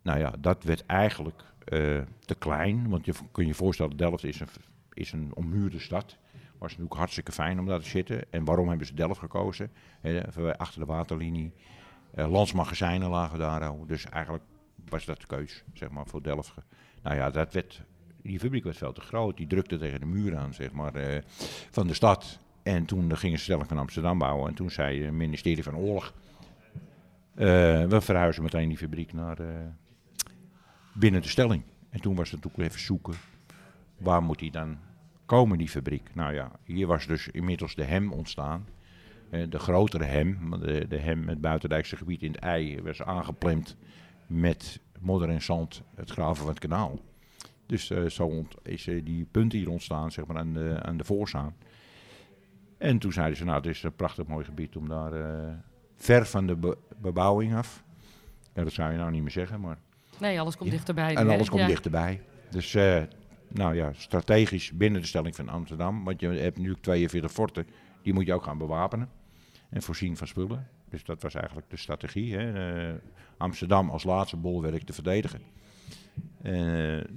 [0.03, 2.89] Nou ja, dat werd eigenlijk eh, te klein.
[2.89, 4.49] Want je kun je voorstellen, Delft is een,
[4.93, 6.17] is een ommuurde stad.
[6.59, 8.25] Was natuurlijk hartstikke fijn om daar te zitten.
[8.31, 9.71] En waarom hebben ze Delft gekozen?
[10.29, 11.53] Voor- achter de waterlinie.
[12.15, 13.65] Eh, landsmagazijnen lagen daar.
[13.65, 13.85] al.
[13.87, 14.45] Dus eigenlijk
[14.89, 16.55] was dat de keus, zeg maar, voor Delft.
[17.03, 17.83] Nou ja, dat werd,
[18.23, 19.37] die fabriek werd veel te groot.
[19.37, 21.23] Die drukte tegen de muur aan, zeg maar, eh,
[21.71, 22.39] van de stad.
[22.63, 24.49] En toen gingen ze stelling van Amsterdam bouwen.
[24.49, 26.13] En toen zei het ministerie van Oorlog...
[27.35, 29.37] we verhuizen meteen die fabriek naar
[30.93, 31.63] binnen de stelling.
[31.91, 33.15] En toen was het natuurlijk even zoeken.
[33.97, 34.79] Waar moet die dan
[35.27, 36.15] komen, die fabriek?
[36.15, 38.67] Nou ja, hier was dus inmiddels de hem ontstaan.
[39.31, 43.77] Eh, de grotere hem, de, de hem, het buitendijkse gebied in het ei, was aangeplemd
[44.27, 46.99] met modder en zand, het graven van het kanaal.
[47.67, 51.05] Dus eh, zo is eh, die punt hier ontstaan, zeg maar, aan de, aan de
[51.05, 51.55] voorzaan.
[52.79, 55.13] En toen zeiden ze, nou, het is een prachtig mooi gebied om daar
[55.97, 57.85] ver van de be- bebouwing af.
[58.55, 59.79] Ja, dat zou je nou niet meer zeggen, maar
[60.21, 60.77] Nee, alles komt Ja.
[60.77, 61.15] dichterbij.
[61.15, 61.67] en nu, alles komt Ja.
[61.67, 62.21] dichterbij.
[62.51, 63.03] Dus eh,
[63.49, 66.05] nou ja, strategisch binnen de stelling van Amsterdam.
[66.05, 67.67] Want je hebt nu 42 forten,
[68.03, 69.09] die moet je ook gaan bewapenen.
[69.71, 70.69] En voorzien van spullen.
[70.91, 72.37] Dus dat was eigenlijk de strategie.
[72.37, 72.53] Hè.
[72.91, 72.95] Eh,
[73.37, 75.41] Amsterdam als laatste bolwerk te verdedigen.
[76.43, 76.53] Eh,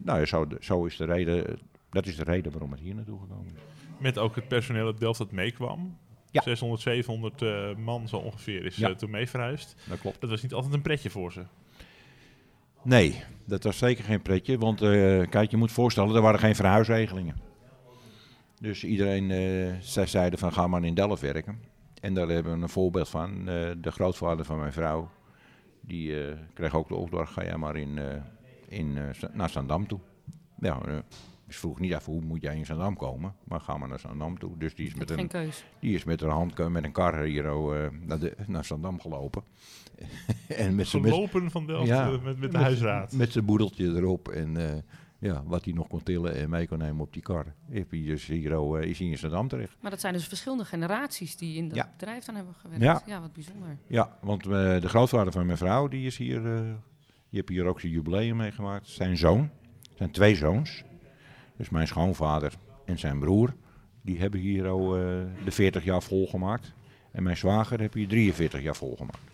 [0.03, 3.19] nou ja, zo, zo is de reden Dat is de reden waarom het hier naartoe
[3.19, 3.61] gekomen is.
[3.97, 5.97] Met ook het personeel uit Delft dat meekwam.
[6.31, 6.41] Ja.
[6.41, 8.95] 600, 700 eh, man zo ongeveer is Ja.
[8.95, 9.75] toen mee verhuisd.
[9.89, 10.21] Dat klopt.
[10.21, 11.43] Dat was niet altijd een pretje voor ze.
[12.85, 14.57] Nee, dat was zeker geen pretje.
[14.57, 17.35] Want eh, kijk, je moet voorstellen, er waren geen verhuisregelingen.
[18.59, 21.59] Dus iedereen, eh zij zeiden van ga maar in Delft werken.
[22.01, 23.49] En daar hebben we een voorbeeld van.
[23.49, 25.09] Eh, de grootvader van mijn vrouw,
[25.81, 26.15] die
[26.53, 27.99] kreeg ook de opdracht, ga jij maar in,
[28.67, 28.97] in,
[29.33, 29.99] naar Zandam toe.
[30.59, 30.79] Ja,
[31.45, 33.99] eh, dus vroeg niet even hoe moet jij in Zandam komen, maar ga maar naar
[33.99, 34.57] Zandam toe.
[34.57, 35.65] Dus die is met Geen een, keus.
[35.79, 38.99] die is met haar hand met een kar hier oh, eh, naar, de, naar Zandam
[39.01, 39.43] gelopen.
[40.47, 42.11] en met zijn met, Gelopen van Delft Ja.
[42.11, 43.11] eh, met, met de huisraad.
[43.13, 44.77] met zijn boedeltje erop en eh,
[45.19, 47.45] ja, wat hij nog kon tillen en mee kon nemen op die kar.
[47.69, 49.77] Heb hij dus hier, oh, eh, is hij in Zandam terecht.
[49.81, 51.89] Maar dat zijn dus verschillende generaties die in dat Ja.
[51.97, 52.83] bedrijf dan hebben gewerkt.
[52.83, 53.01] Ja.
[53.05, 53.77] Ja, wat bijzonder.
[53.87, 56.73] Ja, want eh, de grootvader van mijn vrouw, die is hier, eh, die
[57.29, 58.87] heeft hier ook zijn jubileum meegemaakt.
[58.87, 59.49] Zijn zoon,
[59.93, 60.83] zijn twee zoons.
[61.57, 62.53] Dus mijn schoonvader
[62.85, 63.53] en zijn broer,
[64.01, 65.01] die hebben hier al eh,
[65.43, 66.73] de 40 jaar volgemaakt.
[67.11, 69.33] En mijn zwager heeft hier 43 jaar volgemaakt.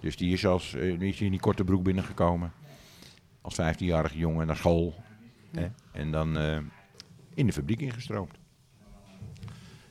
[0.00, 2.52] Dus die is, als, eh, die in die korte broek binnengekomen.
[3.40, 4.94] Als 15-jarige jongen naar school.
[5.50, 5.68] Hè?
[5.92, 6.58] En dan eh,
[7.34, 8.38] in de fabriek ingestroomd.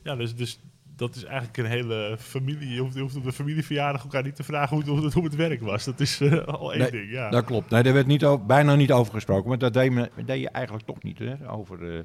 [0.02, 0.60] Ja, dus, dus
[1.06, 2.68] dat is eigenlijk een hele familie.
[2.74, 5.14] Je hoeft, je hoeft op de familieverjaardag elkaar niet te vragen hoe, het- hoe, het,
[5.14, 5.84] hoe het werk was.
[5.84, 7.30] Dat is eh, al één Nee, ding, ja.
[7.30, 7.70] Dat klopt.
[7.70, 9.48] Nee, daar werd niet over, bijna niet over gesproken.
[9.48, 12.04] Maar dat deed, me, deed je eigenlijk toch niet hè, over,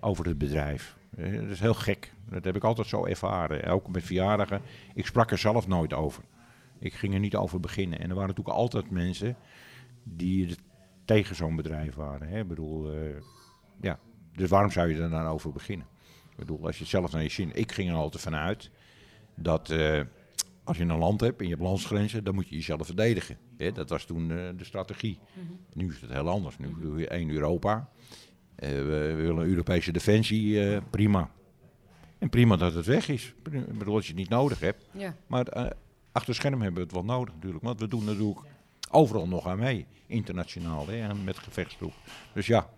[0.00, 0.96] over het bedrijf.
[1.16, 2.12] Eh, dat is heel gek.
[2.30, 3.64] Dat heb ik altijd zo ervaren.
[3.64, 4.60] Ook met verjaardagen.
[4.94, 6.22] Ik sprak er zelf nooit over.
[6.78, 7.98] Ik ging er niet over beginnen.
[7.98, 9.36] En er waren natuurlijk altijd mensen
[10.04, 10.56] die
[11.04, 12.28] tegen zo'n bedrijf waren.
[12.28, 12.38] Hè.
[12.40, 12.98] Ik bedoel, eh,
[13.80, 13.98] ja.
[14.32, 15.86] Dus waarom zou je er dan over beginnen?
[16.38, 17.50] Ik bedoel, als je het zelf naar je zin...
[17.54, 18.70] Ik ging er altijd vanuit
[19.34, 19.70] dat...
[19.70, 20.00] eh,
[20.64, 23.38] als je een land hebt en je hebt landsgrenzen, dan moet je jezelf verdedigen.
[23.56, 25.18] Hè, dat was toen eh, de strategie.
[25.72, 26.58] Nu is het heel anders.
[26.58, 27.88] Nu doe je één Europa.
[28.54, 31.30] Eh, we, willen een Europese defensie, prima.
[32.18, 33.34] En prima dat het weg is.
[33.52, 34.86] Ik bedoel, als je het niet nodig hebt.
[34.92, 35.16] Ja.
[35.26, 35.72] Maar
[36.12, 37.64] achter scherm hebben we het wel nodig natuurlijk.
[37.64, 38.40] Want we doen natuurlijk
[38.90, 39.86] overal nog aan mee.
[40.06, 41.94] Internationaal, hè, en met gevechtstroep.
[42.32, 42.68] Dus ja.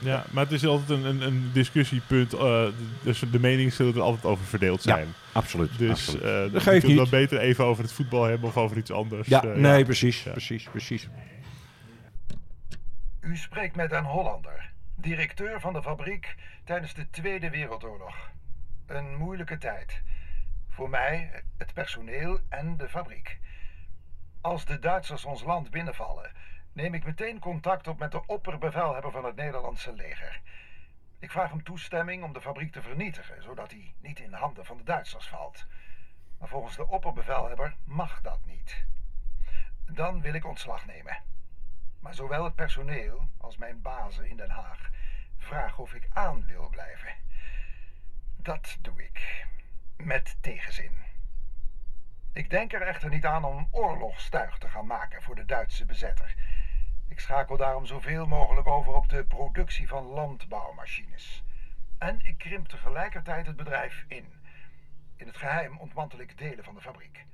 [0.00, 2.32] Ja, maar het is altijd een, een, een discussiepunt.
[2.32, 2.66] eh,
[3.02, 5.08] dus de meningen zullen er altijd over verdeeld Ja, zijn.
[5.32, 5.78] absoluut.
[5.78, 6.54] Dus absoluut.
[6.54, 6.96] eh geeft niet.
[6.96, 9.28] dan beter even over het voetbal hebben of over iets anders.
[9.28, 10.30] ja, eh, nee, precies, Ja.
[10.30, 11.08] precies, precies.
[13.20, 18.14] U spreekt met een Hollander, directeur van de fabriek tijdens de Tweede Wereldoorlog.
[18.86, 20.02] Een moeilijke tijd.
[20.68, 23.38] Voor mij, het personeel en de fabriek.
[24.40, 26.30] Als de Duitsers ons land binnenvallen,
[26.76, 30.40] neem ik meteen contact op met de opperbevelhebber van het Nederlandse leger.
[31.18, 34.64] Ik vraag hem toestemming om de fabriek te vernietigen, zodat hij niet in de handen
[34.64, 35.66] van de Duitsers valt.
[36.38, 38.84] Maar volgens de opperbevelhebber mag dat niet.
[39.86, 41.16] Dan wil ik ontslag nemen.
[42.00, 44.90] Maar zowel het personeel als mijn bazen in Den Haag
[45.38, 47.14] vragen of ik aan wil blijven.
[48.36, 49.46] Dat doe ik.
[49.96, 51.04] Met tegenzin.
[52.32, 56.34] Ik denk er echter niet aan om oorlogstuig te gaan maken voor de Duitse bezetter.
[57.16, 61.42] Ik schakel daarom zoveel mogelijk over op de productie van landbouwmachines.
[61.98, 64.32] En ik krimp tegelijkertijd het bedrijf in.
[65.16, 67.26] In het geheim ontmantel ik delen van de fabriek.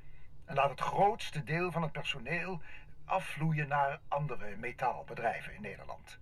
[0.45, 2.63] En laat het grootste deel van het personeel
[3.05, 6.19] afvloeien naar andere metaalbedrijven in Nederland.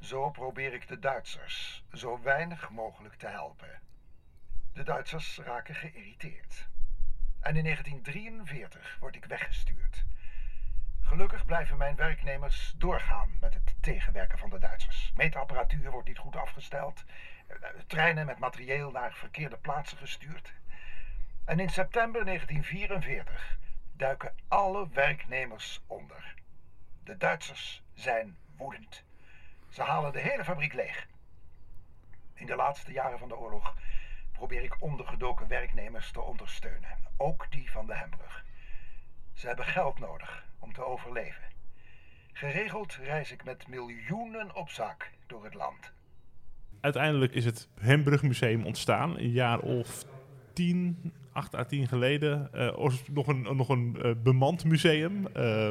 [0.00, 3.80] Zo probeer ik de Duitsers zo weinig mogelijk te helpen.
[4.72, 6.68] De Duitsers raken geïrriteerd.
[7.40, 10.04] En in 1943 word ik weggestuurd.
[11.10, 15.12] Gelukkig blijven mijn werknemers doorgaan met het tegenwerken van de Duitsers.
[15.16, 17.04] Meetapparatuur wordt niet goed afgesteld.
[17.46, 20.52] eh, Treinen met materieel naar verkeerde plaatsen gestuurd.
[21.44, 23.58] En in september 1944
[23.92, 26.34] duiken alle werknemers onder.
[27.04, 29.04] De Duitsers zijn woedend.
[29.68, 31.06] Ze halen de hele fabriek leeg.
[32.34, 33.76] In de laatste jaren van de oorlog
[34.32, 38.44] probeer ik ondergedoken werknemers te ondersteunen, ook die van de Hembrug.
[39.32, 41.42] Ze hebben geld nodig om te overleven.
[42.32, 45.92] Geregeld reis ik met miljoenen op zak door het land.
[46.80, 50.04] Uiteindelijk is het Hembrug Museum ontstaan, een jaar of
[50.52, 52.52] tien, acht à tien geleden.
[52.52, 55.26] Eh, oors- nog een, nog een eh, bemand museum.
[55.26, 55.70] Eh,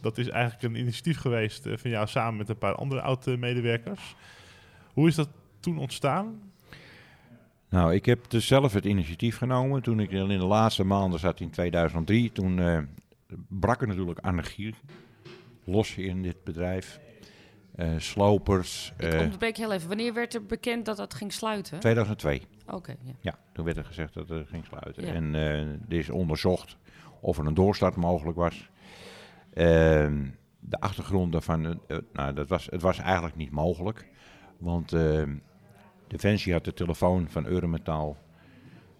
[0.00, 4.16] dat is eigenlijk een initiatief geweest van jou samen met een paar andere oud-medewerkers.
[4.92, 5.28] Hoe is dat
[5.60, 6.52] toen ontstaan?
[7.74, 11.40] Nou, ik heb dus zelf het initiatief genomen toen ik in de laatste maanden zat
[11.40, 12.32] in 2003.
[12.32, 12.78] Toen eh,
[13.48, 14.74] brak er natuurlijk anarchie
[15.64, 17.00] los in dit bedrijf.
[17.74, 18.92] Eh, slopers.
[18.98, 19.88] Ik eh, onderbreek heel even.
[19.88, 21.80] Wanneer werd er bekend dat dat ging sluiten?
[21.80, 22.42] 2002.
[22.66, 23.12] Oké, ja.
[23.20, 25.06] Ja, toen werd er gezegd dat het ging sluiten.
[25.06, 25.12] Ja.
[25.12, 26.76] En eh er is onderzocht
[27.20, 28.70] of er een doorstart mogelijk was.
[29.52, 30.26] Ehm,
[30.60, 31.80] de achtergrond daarvan,
[32.12, 34.06] nou, dat was, het was eigenlijk niet mogelijk.
[34.58, 35.22] Want eh,
[36.06, 38.16] Defensie had de telefoon van Eurometaal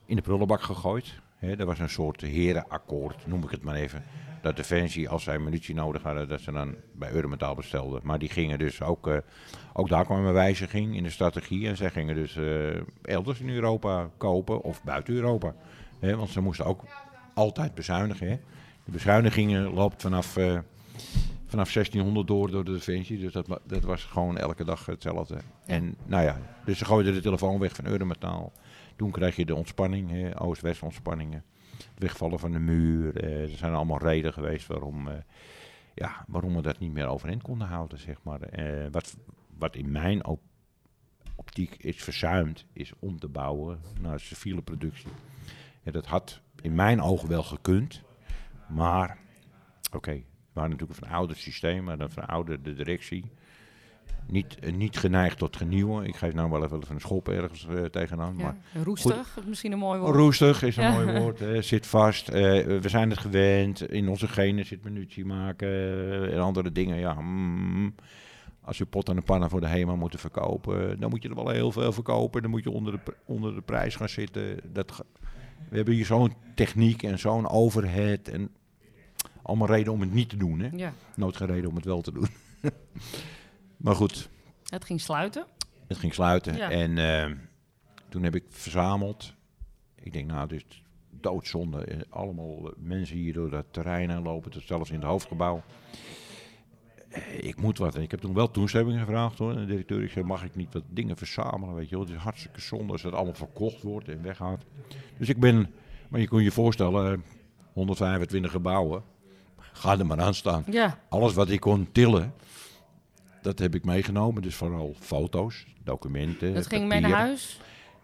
[0.04, 1.22] in de prullenbak gegooid.
[1.44, 4.02] Hè, er was een soort herenakkoord, noem ik het maar even.
[4.42, 8.00] Dat Defensie, als zij munitie nodig hadden, dat ze dan bij Eurometaal bestelden.
[8.04, 9.16] Maar die gingen dus ook, eh,
[9.72, 11.68] ook daar kwam een wijziging in de strategie.
[11.68, 15.54] En zij gingen dus eh, elders in Europa kopen of buiten Europa.
[16.00, 16.84] Want ze moesten ook
[17.34, 18.40] altijd bezuinigen.
[18.84, 20.58] De bezuinigingen loopt vanaf, eh,
[21.46, 23.18] vanaf 1600 door door de Defensie.
[23.18, 25.36] Dus dat, dat was gewoon elke dag hetzelfde.
[25.66, 28.52] En nou ja, dus ze gooiden de telefoon weg van Eurometaal.
[28.96, 31.44] Toen kreeg je de ontspanning, Oost-West ontspanningen.
[31.78, 33.16] Het wegvallen van de muur.
[33.16, 35.16] eh, er zijn allemaal redenen geweest waarom, eh,
[35.94, 37.98] ja, waarom we dat niet meer overeind konden houden.
[37.98, 38.40] Zeg maar.
[38.40, 39.16] Eh, wat,
[39.58, 40.42] wat in mijn op-
[41.34, 45.10] optiek is verzuimd, is om te bouwen naar civiele productie.
[45.82, 48.02] Ja, dat had in mijn ogen wel gekund.
[48.68, 49.18] Maar,
[49.92, 53.24] oké, we waren natuurlijk een verouderd systeem, maar een verouderde directie.
[54.26, 56.04] Niet, eh, niet geneigd tot genieuwen.
[56.04, 58.36] Ik geef nou wel even een schop ergens eh, tegenaan.
[58.36, 58.56] Maar.
[58.84, 60.16] Roestig, misschien een mooi woord.
[60.16, 61.40] Roestig is een mooi woord.
[61.42, 62.28] eh, zit vast.
[62.28, 63.90] we zijn het gewend.
[63.90, 65.68] In onze genen zit munitie maken
[66.32, 66.98] en andere dingen.
[66.98, 67.94] Ja, mm,
[68.60, 71.34] als je pot en een pannen voor de HEMA moeten verkopen, dan moet je er
[71.34, 72.42] wel heel veel verkopen.
[72.42, 74.60] Dan moet je onder de, onder de prijs gaan zitten.
[74.72, 75.04] Dat,
[75.68, 78.28] we hebben hier zo'n techniek en zo'n overhead.
[78.28, 78.50] En
[79.42, 80.60] allemaal reden om het niet te doen.
[80.60, 80.68] Hè?
[80.76, 80.92] Ja.
[81.16, 82.28] Nooit geen reden om het wel te doen.
[83.76, 84.28] maar goed,
[84.68, 85.46] Het ging sluiten.
[85.88, 86.56] het ging sluiten.
[86.56, 86.70] Ja.
[86.70, 87.30] En eh,
[88.08, 89.34] toen heb ik verzameld.
[89.94, 91.84] Ik denk, nou, dit is doodzonde.
[91.84, 95.62] Eh, Allemaal eh, mensen hier door dat terrein heen lopen, tot zelfs in het hoofdgebouw.
[97.40, 97.94] Ik moet wat.
[97.94, 99.50] En ik heb toen wel toestemming gevraagd hoor.
[99.50, 101.74] En de directeur, ik zei, mag ik niet wat dingen verzamelen?
[101.74, 104.62] Weet je wel, het is hartstikke zonde als dat allemaal verkocht wordt en weggaat.
[105.18, 105.74] Dus ik ben,
[106.08, 107.18] maar je kon je voorstellen, eh,
[107.72, 109.02] 125 gebouwen.
[109.56, 110.98] Ga er maar aan staan Ja.
[111.08, 112.34] alles wat ik kon tillen,
[113.44, 114.42] dat heb ik meegenomen.
[114.42, 116.54] Dus vooral foto's, documenten.
[116.54, 117.60] Dat ging mee naar huis.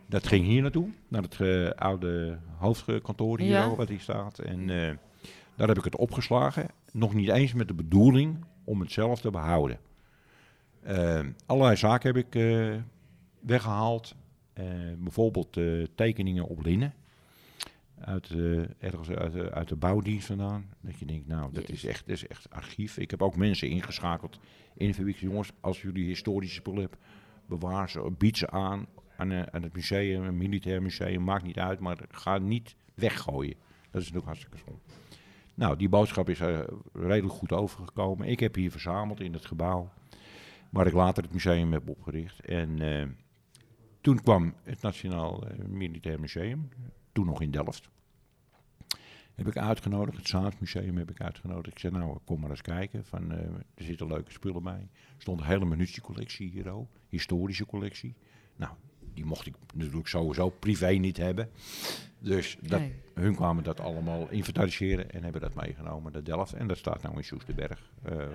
[0.06, 3.74] Dat ging hier naartoe, naar het eh, oude hoofdkantoor hier, Ja.
[3.74, 4.38] wat hier staat.
[4.38, 4.96] En eh,
[5.56, 6.66] daar heb ik het opgeslagen.
[6.92, 9.78] Nog niet eens met de bedoeling om het zelf te behouden.
[10.82, 12.74] Eh, allerlei zaken heb ik eh,
[13.40, 14.14] weggehaald.
[14.52, 14.64] Eh,
[14.98, 15.58] bijvoorbeeld
[15.94, 16.94] tekeningen op linnen.
[18.00, 20.68] Uit, eh, ergens uit, de- uit de bouwdienst vandaan.
[20.80, 22.98] Dat je denkt, nou, dat is, echt, dat is echt archief.
[22.98, 24.38] Ik heb ook mensen ingeschakeld
[24.74, 25.16] in de fabriek.
[25.16, 26.98] Jongens, als jullie historische spullen hebben,
[27.46, 28.86] bewaar ze, bied ze aan
[29.16, 33.54] aan, eh, aan het museum, een militair museum, maakt niet uit, maar ga niet weggooien.
[33.90, 34.80] Dat is natuurlijk hartstikke zonde.
[35.54, 36.40] Nou, die boodschap is
[36.92, 38.28] redelijk goed overgekomen.
[38.28, 39.90] Ik heb hier verzameld in het gebouw,
[40.70, 42.40] waar ik later het museum heb opgericht.
[42.40, 43.06] En eh,
[44.00, 46.68] toen kwam het Nationaal eh, Militair Museum,
[47.12, 47.88] toen nog in Delft.
[49.34, 51.66] Heb ik uitgenodigd, het Zaanmuseum heb ik uitgenodigd.
[51.74, 53.04] Ik zei, nou, kom maar eens kijken.
[53.04, 53.38] Van, eh,
[53.74, 54.88] er zitten leuke spullen bij.
[54.92, 58.14] Er stond een hele munitiecollectie hier ook, historische collectie.
[58.56, 58.72] Nou,
[59.14, 61.50] die mocht ik natuurlijk sowieso privé niet hebben.
[62.18, 62.94] Dus dat, Nee.
[63.14, 66.52] hun kwamen dat allemaal inventariseren en hebben dat meegenomen naar Delft.
[66.52, 67.92] En dat staat nou in Soesterberg.
[68.02, 68.26] Eh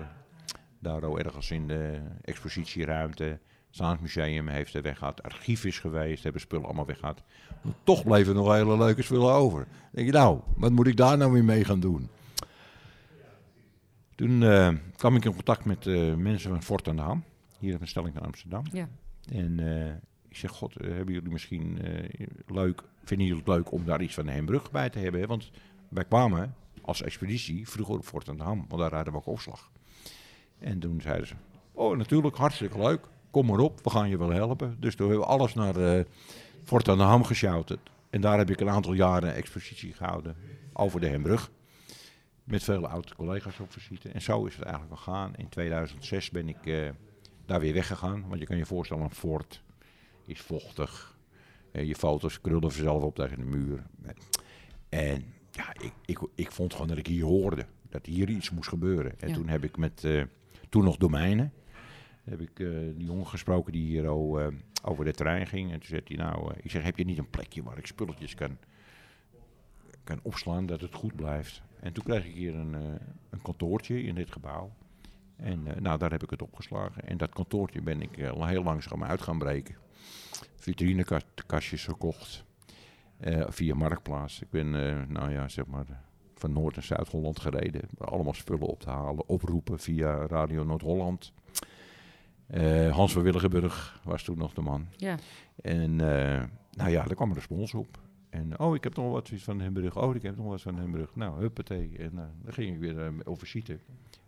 [0.78, 3.38] daar ook ergens in de expositieruimte.
[3.76, 5.16] Staatsmuseum heeft er weggehad.
[5.16, 7.22] Het archief is geweest, hebben spullen allemaal weggehad.
[7.62, 9.58] Maar toch bleven er nog hele leuke spullen over.
[9.58, 12.08] Dan denk je, nou, wat moet ik daar nou weer mee gaan doen?
[14.14, 17.24] Toen eh, kwam ik in contact met eh, mensen van Fort aan de Ham.
[17.58, 18.64] Hier op een stelling in Amsterdam.
[18.72, 18.88] Ja.
[19.32, 19.94] En eh,
[20.28, 21.78] ik zeg, god, hebben jullie misschien
[22.46, 25.28] leuk, vinden jullie het leuk om daar iets van de Hembrug bij te hebben?
[25.28, 25.50] Want
[25.88, 29.26] wij kwamen als expeditie vroeger op Fort aan de Ham, want daar hadden we ook
[29.26, 29.70] opslag.
[30.58, 31.34] En toen zeiden ze,
[31.72, 34.76] oh natuurlijk, hartstikke leuk, kom maar op, we gaan je wel helpen.
[34.80, 36.04] Dus toen hebben we alles naar eh,
[36.64, 37.90] Fort aan de Ham gesjouterd.
[38.10, 40.36] En daar heb ik een aantal jaren expositie gehouden
[40.72, 41.50] over de Hembrug.
[42.44, 44.08] Met vele oude collega's op visite.
[44.08, 45.36] En zo is het eigenlijk gegaan.
[45.36, 46.88] In 2006 ben ik eh,
[47.46, 48.24] daar weer weggegaan.
[48.28, 49.62] Want je kan je voorstellen, een fort
[50.26, 51.16] is vochtig.
[51.72, 53.82] Eh, je foto's krullen vanzelf op tegen de muur.
[54.88, 57.66] En ja, ik, ik, ik vond gewoon dat ik hier hoorde.
[57.88, 59.20] Dat hier iets moest gebeuren.
[59.20, 59.34] En Ja.
[59.34, 60.06] toen heb ik met,
[60.68, 61.52] toen nog domeinen,
[62.30, 64.46] heb ik eh, die jongen gesproken die hier al, eh,
[64.84, 65.72] over de terrein ging.
[65.72, 67.86] En toen zei hij nou, eh, ik zeg, heb je niet een plekje waar ik
[67.86, 68.58] spulletjes kan,
[70.04, 71.62] kan opslaan dat het goed blijft?
[71.80, 72.72] En toen kreeg ik hier een,
[73.30, 74.72] een kantoortje in dit gebouw.
[75.36, 77.02] En nou, daar heb ik het opgeslagen.
[77.02, 79.74] En dat kantoortje ben ik al heel langzaam uit gaan breken.
[80.56, 82.44] Vitrinekastjes gekocht.
[83.48, 84.40] via Marktplaats.
[84.40, 84.70] Ik ben,
[85.12, 85.86] nou ja, zeg maar,
[86.34, 87.82] van Noord- naar Zuid-Holland gereden.
[87.98, 89.28] Allemaal spullen op te halen.
[89.28, 91.32] Oproepen via Radio Noord-Holland.
[92.46, 94.86] Eh, Hans van Willigenburg was toen nog de man.
[94.96, 95.16] Ja.
[95.62, 97.98] En eh, nou ja, daar kwam een respons op.
[98.30, 99.96] En oh, ik heb nog wat van Hembrug.
[99.96, 101.14] Oh, ik heb nog wat van Hembrug.
[101.14, 101.90] Nou, huppatee.
[101.98, 103.78] En uh, dan ging ik weer over visite.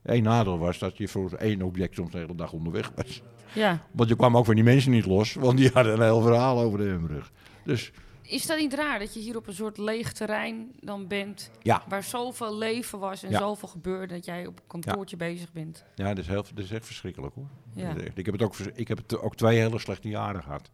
[0.02, 3.22] Eén nadeel was dat je voor één object soms de hele dag onderweg was.
[3.54, 3.86] Ja.
[3.90, 6.60] Want je kwam ook van die mensen niet los, want die hadden een heel verhaal
[6.60, 7.32] over de Hembrug.
[7.64, 7.92] Dus
[8.28, 11.82] Is dat niet raar dat je hier op een soort leeg terrein dan bent, ja,
[11.88, 13.38] waar zoveel leven was en Ja.
[13.38, 15.84] zoveel gebeurde, dat jij op een kantoortje bezig bent?
[15.94, 17.48] ja dat, is heel, dat is echt verschrikkelijk hoor.
[18.14, 20.70] Ik, heb het ook, ik heb het ook twee hele slechte jaren gehad.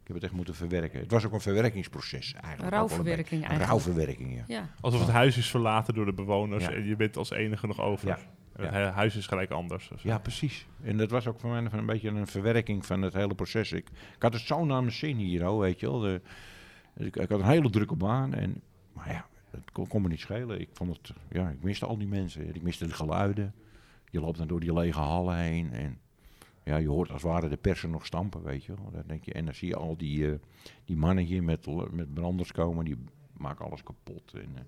[0.00, 1.00] Ik heb het echt moeten verwerken.
[1.00, 2.62] Het was ook een verwerkingsproces eigenlijk.
[2.62, 3.36] een Rouwverwerking beetje.
[3.36, 3.70] Een eigenlijk.
[3.70, 4.44] rouwverwerking, ja.
[4.46, 4.68] Ja.
[4.80, 6.70] Alsof het huis is verlaten door de bewoners Ja.
[6.72, 8.08] en je bent als enige nog over.
[8.08, 8.20] Het
[8.56, 8.70] Ja.
[8.72, 9.90] hu- huis is gelijk anders.
[10.02, 10.66] Ja, precies.
[10.82, 13.72] En dat was ook voor mij een beetje een verwerking van het hele proces.
[13.72, 15.98] Ik, ik had het zo naar mijn zin hier, oh, weet je wel.
[15.98, 16.20] De,
[17.06, 18.34] ik, ik had een hele drukke baan.
[18.34, 20.60] En, maar ja, het kon, kon me niet schelen.
[20.60, 22.54] Ik, vond het, ja, ik miste al die mensen.
[22.54, 23.54] Ik miste de geluiden.
[24.10, 25.72] Je loopt dan door die lege hallen heen.
[25.72, 25.98] En
[26.64, 28.90] ja, je hoort als het ware de persen nog stampen, weet je wel.
[28.90, 30.38] Dan denk je, en dan zie je al die, eh,
[30.84, 32.84] die mannen hier met, met branders komen.
[32.84, 32.96] Die
[33.36, 34.62] maken alles kapot en eh,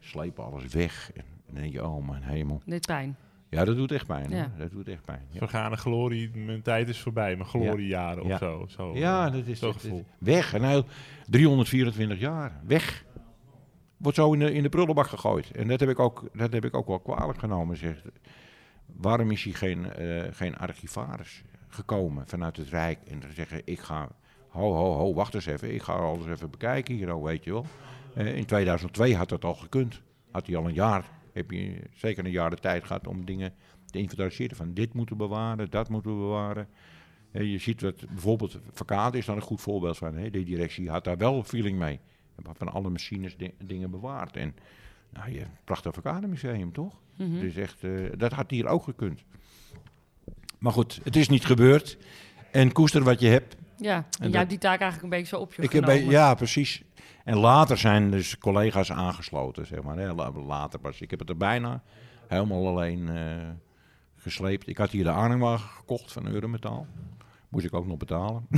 [0.00, 1.12] slepen alles weg.
[1.14, 2.62] En dan denk je, oh mijn hemel.
[2.64, 3.16] Dit pijn.
[3.50, 4.30] Ja, dat doet echt pijn.
[4.30, 4.50] Ja.
[4.58, 5.22] Dat doet echt pijn.
[5.30, 5.38] Ja.
[5.38, 7.36] Vergane glorie, mijn tijd is voorbij.
[7.36, 8.38] Mijn gloriejaren of Ja.
[8.38, 8.64] zo.
[8.68, 10.04] zo Ja, eh, dat is is- gevoel.
[10.18, 10.54] Weg.
[10.54, 10.84] En heel
[11.26, 12.60] 324 jaar.
[12.66, 13.04] Weg.
[13.96, 15.50] Wordt zo in de, in de prullenbak gegooid.
[15.50, 17.76] En dat heb ik ook, dat heb ik ook wel kwalijk genomen.
[17.76, 18.02] Zeg.
[18.86, 23.80] Waarom is hier geen, eh, geen archivaris gekomen vanuit het Rijk en te zeggen: Ik
[23.80, 24.08] ga.
[24.48, 25.74] Ho, ho, ho, wacht eens even.
[25.74, 27.66] Ik ga alles even bekijken hier, oh, weet je wel.
[28.14, 30.00] Eh, in 2002 had dat al gekund.
[30.30, 31.04] Had hij al een jaar,
[31.36, 33.54] heb je zeker een jaar de tijd gehad om dingen
[33.90, 34.56] te inventariseren.
[34.56, 36.68] Van dit moeten we bewaren, dat moeten we bewaren.
[37.32, 40.14] Je ziet dat bijvoorbeeld Verkade is daar een goed voorbeeld van.
[40.14, 40.30] Hè.
[40.30, 42.00] De directie had daar wel feeling mee.
[42.42, 44.36] Van alle machines di- dingen bewaard.
[44.36, 44.54] En
[45.10, 47.00] nou, je hebt een prachtig Verkade museum, toch?
[47.16, 47.40] Mhm.
[47.40, 49.22] Dus echt, eh, dat had hier ook gekund.
[50.58, 51.98] Maar goed, het is niet gebeurd.
[52.52, 53.56] En koester wat je hebt.
[53.78, 55.72] Ja, en, En jij dat- hebt die taak eigenlijk een beetje zo op je Ik
[55.72, 56.82] heb bij, ja, precies.
[57.24, 59.96] En later zijn dus collega's aangesloten, zeg maar.
[59.98, 60.14] Hè.
[60.46, 61.00] Later pas.
[61.00, 61.82] Ik heb het er bijna
[62.28, 63.48] helemaal alleen eh,
[64.16, 64.68] gesleept.
[64.68, 66.86] Ik had hier de aanhangwagen gekocht van Eurometaal.
[67.48, 68.46] Moest ik ook nog betalen.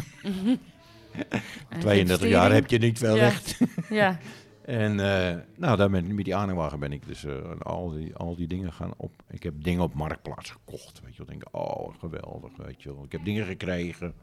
[1.69, 3.23] En 32 jaar heb je niet veel Ja.
[3.29, 3.59] recht.
[3.91, 4.19] Ja,
[4.65, 8.37] En eh, nou, daar ben, met die aanhangwagen ben ik dus eh, al, die, al
[8.37, 9.13] die dingen gaan op.
[9.31, 11.01] Ik heb dingen op Marktplaats gekocht.
[11.05, 13.05] Weet je wel, denk ik, oh geweldig, weet je wel.
[13.05, 14.15] Ik heb dingen gekregen.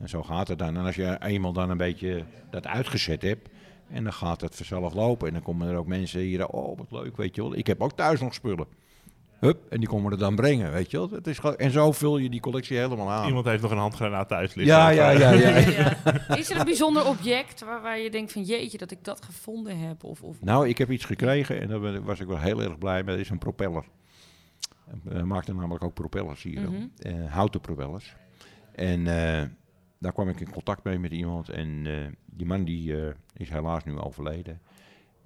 [0.00, 0.76] En zo gaat het dan.
[0.76, 3.48] En als je eenmaal dan een beetje dat uitgezet hebt.
[3.90, 5.26] En dan gaat het vanzelf lopen.
[5.26, 7.56] En dan komen er ook mensen hier, oh wat leuk, weet je wel.
[7.56, 8.66] Ik heb ook thuis nog spullen.
[9.38, 11.10] Hup, en die komen er dan brengen, weet je wel.
[11.10, 13.26] Het is gewoon, en zo vul je die collectie helemaal aan.
[13.26, 14.76] Iemand heeft nog een handgranaat thuis liggen.
[14.76, 16.36] ja, ja, ja, ja, Ja, ja.
[16.36, 19.78] Is er een bijzonder object waar, waar je denkt van jeetje dat ik dat gevonden
[19.78, 20.04] heb?
[20.04, 23.02] Of, of Nou, ik heb iets gekregen en daar was ik wel heel erg blij
[23.02, 23.16] mee.
[23.16, 23.84] Dat is een propeller.
[25.24, 26.74] Maakte namelijk ook propellers hier, Mhm.
[26.98, 28.16] eh, houten propellers.
[28.74, 29.42] En eh,
[29.98, 31.48] daar kwam ik in contact mee met iemand.
[31.48, 34.60] En eh, die man die eh, is helaas nu overleden.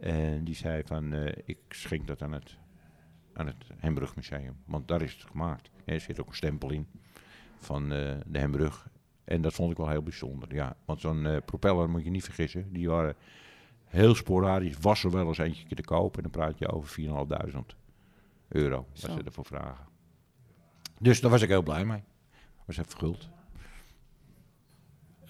[0.01, 2.59] En die zei van, eh, ik schenk dat aan het,
[3.33, 4.57] aan het Hembrug Museum.
[4.67, 5.71] Want daar is het gemaakt.
[5.85, 6.87] Er zit ook een stempel in
[7.59, 8.89] van de Hembrug.
[9.25, 10.77] En dat vond ik wel heel bijzonder, ja.
[10.85, 12.73] Want zo'n propeller moet je niet vergissen.
[12.73, 13.17] Die waren
[13.85, 14.79] heel sporadisch.
[14.79, 16.23] Was er wel eens eentje te kopen.
[16.23, 17.77] En dan praat je over 4.500
[18.49, 18.87] euro.
[18.91, 19.87] Wat ze ervoor vragen.
[20.99, 22.03] Dus daar was ik heel blij mee.
[22.67, 23.31] Was even guld.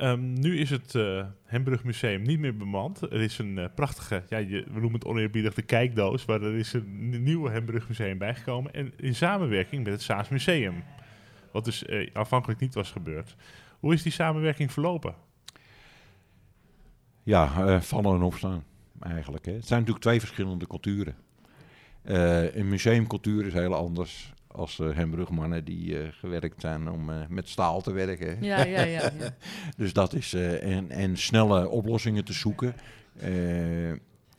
[0.03, 3.00] Ehm, nu is het eh Hembrug Museum niet meer bemand.
[3.00, 6.72] Er is een eh, prachtige, ja, we noemen het oneerbiedig de kijkdoos, maar er is
[6.72, 8.72] een nieuwe Hembrug Museum bijgekomen.
[8.72, 10.84] En in samenwerking met het Saas Museum.
[11.53, 13.36] Wat dus eh, aanvankelijk niet was gebeurd.
[13.80, 15.14] Hoe is die samenwerking verlopen?
[17.22, 18.64] Ja, vallen en opstaan
[19.00, 19.44] eigenlijk.
[19.44, 19.53] Hè.
[19.53, 21.16] Het zijn natuurlijk twee verschillende culturen.
[22.03, 27.80] Een museumcultuur is heel anders als Hembrugmannen die eh, gewerkt zijn om eh, met staal
[27.82, 28.42] te werken.
[28.42, 29.11] Ja, ja, ja.
[29.18, 29.34] ja.
[29.76, 32.74] Dus dat is eh, en, en snelle oplossingen te zoeken.
[33.16, 33.90] Eh,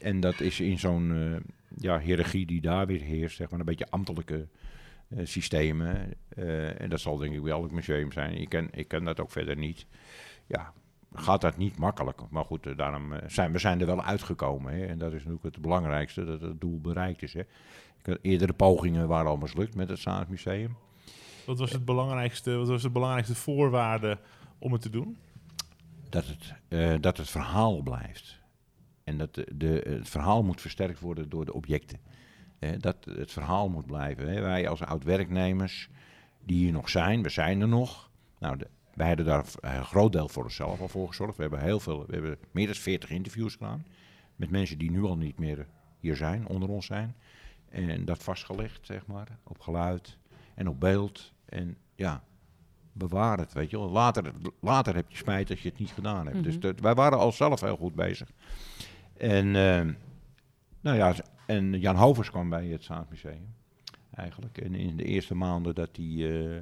[0.02, 3.66] en dat is in zo'n eh, ja, hiërarchie die daar weer heerst, zeg maar, een
[3.66, 4.48] beetje ambtelijke
[5.08, 6.14] eh, systemen.
[6.30, 8.38] Eh, en dat zal denk ik bij elk museum zijn.
[8.38, 9.86] Ik ken, ik ken dat ook verder niet.
[10.48, 10.74] Ja,
[11.14, 12.22] gaat dat niet makkelijk.
[12.30, 14.74] Maar goed, eh, daarom eh, zijn we zijn er wel uitgekomen.
[14.74, 14.86] Hè?
[14.86, 17.34] En dat is natuurlijk het belangrijkste, dat het doel bereikt is.
[17.34, 17.42] Hè?
[18.22, 20.78] Eerdere pogingen waren al mislukt met het Saans Museum.
[21.46, 24.18] Wat was, het belangrijkste, wat was de belangrijkste voorwaarde
[24.60, 25.18] om het te doen?
[26.14, 28.40] dat het, eh, dat het verhaal blijft.
[29.04, 32.00] En dat de, de, het verhaal moet versterkt worden door de objecten.
[32.60, 34.34] Eh, dat het verhaal moet blijven.
[34.34, 34.42] Hè.
[34.42, 35.90] Wij als oud-werknemers
[36.46, 38.10] die hier nog zijn, we zijn er nog.
[38.40, 41.36] Nou, de, wij hebben daar een groot deel voor onszelf al voor gezorgd.
[41.36, 43.86] We hebben heel veel, we hebben meer dan 40 interviews gedaan.
[44.36, 45.68] Met mensen die nu al niet meer
[46.00, 47.16] hier zijn, onder ons zijn.
[47.74, 50.18] En dat vastgelegd, zeg maar, op geluid
[50.56, 51.34] en op beeld.
[51.46, 52.24] En ja,
[52.92, 53.90] bewaar het, weet je wel.
[53.90, 56.44] Later, later heb je spijt dat je het niet gedaan hebt.
[56.44, 56.62] Dus Mhm.
[56.62, 58.32] dat, wij waren al zelf heel goed bezig.
[59.18, 59.94] En, eh,
[60.82, 61.14] nou ja,
[61.46, 63.56] en Jan Hovers kwam bij het Staatsmuseum
[64.14, 64.58] eigenlijk.
[64.58, 66.62] En in de eerste maanden dat hij eh,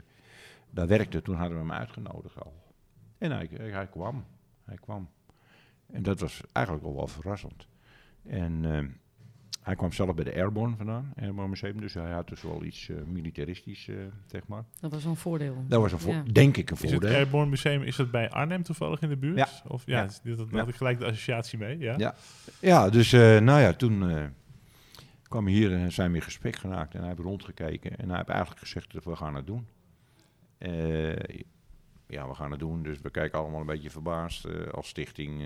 [0.69, 2.53] daar werkte, toen hadden we hem uitgenodigd al.
[3.17, 4.25] En hij, hij kwam.
[4.65, 5.09] Hij kwam.
[5.85, 7.67] En dat was eigenlijk wel wel verrassend.
[8.23, 8.85] En eh,
[9.61, 11.79] hij kwam zelf bij de Airborne vandaan, Airborne Museum.
[11.81, 13.95] Dus hij had dus wel iets eh, militaristisch, eh,
[14.25, 14.63] zeg maar.
[14.79, 15.63] Dat was een voordeel.
[15.67, 16.23] Dat was een vo- Ja.
[16.31, 17.13] denk ik een Is het voordeel.
[17.15, 19.37] Airborne Museum, is dat bij Arnhem toevallig in de buurt?
[19.37, 19.47] Ja.
[19.67, 20.57] Of, ja, dat, dat Ja.
[20.57, 21.77] had ik gelijk de associatie mee.
[21.77, 21.93] Ja.
[21.97, 22.15] Ja.
[22.59, 24.25] Ja, dus eh, nou ja, toen eh,
[25.27, 26.93] kwam hij hier en zijn we in gesprek geraakt.
[26.93, 29.67] En hij heeft rondgekeken en hij heeft eigenlijk gezegd, dat we gaan het doen.
[30.57, 31.13] Eh,
[32.07, 32.83] ja, we gaan het doen.
[32.83, 35.41] Dus we kijken allemaal een beetje verbaasd eh, als stichting.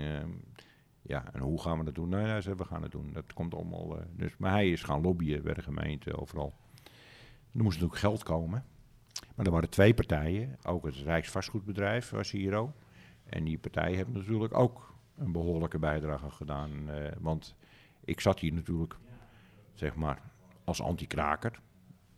[1.06, 2.08] Ja, en hoe gaan we dat doen?
[2.08, 3.12] Nou ja, zei, we gaan het doen.
[3.12, 3.98] Dat komt allemaal.
[3.98, 6.54] eh, dus, maar hij is gaan lobbyen bij de gemeente, overal.
[7.52, 8.64] Er moest natuurlijk geld komen.
[9.34, 10.56] Maar er waren twee partijen.
[10.62, 12.72] Ook het Rijksvastgoedbedrijf was hier ook.
[13.24, 16.90] En die partij heeft natuurlijk ook een behoorlijke bijdrage gedaan.
[16.90, 17.54] eh, want
[18.04, 18.96] ik zat hier natuurlijk,
[19.74, 20.20] zeg maar,
[20.64, 21.60] als anti-kraker.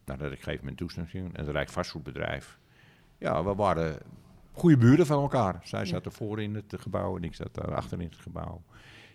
[0.05, 1.37] Daar had ik gegeven moment toestemming.
[1.37, 2.59] En het Rijksvastgoedbedrijf.
[3.19, 3.99] Ja, we waren
[4.59, 5.61] goede buren van elkaar.
[5.65, 8.63] Zij zat ervoor in het gebouw en ik zat daar achter in het gebouw.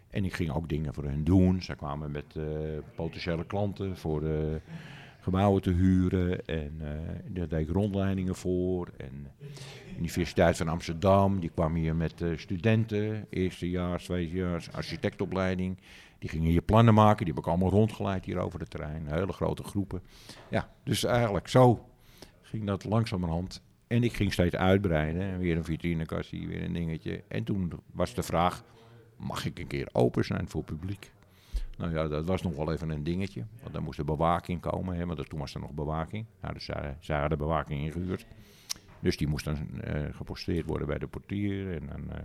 [0.09, 1.61] En ik ging ook dingen voor hen doen.
[1.61, 2.43] Zij kwamen met eh,
[2.95, 4.61] potentiële klanten voor de
[5.19, 6.45] gebouwen te huren.
[6.45, 6.89] En eh
[7.27, 8.89] daar deed ik rondleidingen voor.
[8.97, 13.25] En de Universiteit van Amsterdam, die kwam hier met studenten.
[13.29, 15.79] Eerstejaars, tweedejaars, architectopleiding.
[16.19, 17.25] Die gingen hier plannen maken.
[17.25, 19.07] Die heb ik allemaal rondgeleid hier over het terrein.
[19.07, 20.01] Hele grote groepen.
[20.49, 21.85] Ja, dus eigenlijk zo
[22.41, 23.61] ging dat langzamerhand.
[23.93, 25.21] En ik ging steeds uitbreiden.
[25.21, 27.23] En Weer een vitrinekastje, weer een dingetje.
[27.27, 28.63] En toen was de vraag,
[29.17, 31.11] mag ik een keer open zijn voor publiek?
[31.77, 33.45] Nou ja, dat was nog wel even een dingetje.
[33.61, 34.95] Want dan moest de bewaking komen.
[34.95, 36.25] Hè, want toen was er nog bewaking.
[36.41, 38.25] Nou, dus zij, zij hadden bewaking ingehuurd.
[38.99, 41.71] Dus die moest dan eh, geposteerd worden bij de portier.
[41.71, 42.15] En eh,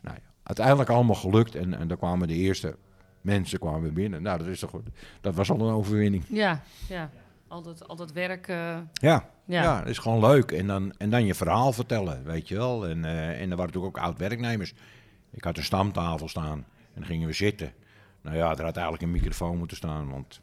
[0.00, 1.54] nou ja, uiteindelijk allemaal gelukt.
[1.54, 2.76] En, en dan kwamen de eerste
[3.20, 4.22] mensen kwamen binnen.
[4.22, 4.80] Nou, dat, is toch,
[5.20, 6.24] dat was al een overwinning.
[6.28, 7.10] Ja, ja.
[7.54, 8.48] Altijd, altijd werk.
[8.48, 8.56] eh,
[8.92, 9.62] Ja, ja.
[9.62, 9.78] ja.
[9.78, 10.50] dat is gewoon leuk.
[10.52, 12.86] En dan, en dan je verhaal vertellen, weet je wel.
[12.88, 14.74] En, eh, en er waren natuurlijk ook oud-werknemers.
[15.30, 17.72] Ik had een stamtafel staan en dan gingen we zitten.
[18.22, 20.40] Nou ja, er had eigenlijk een microfoon moeten staan, want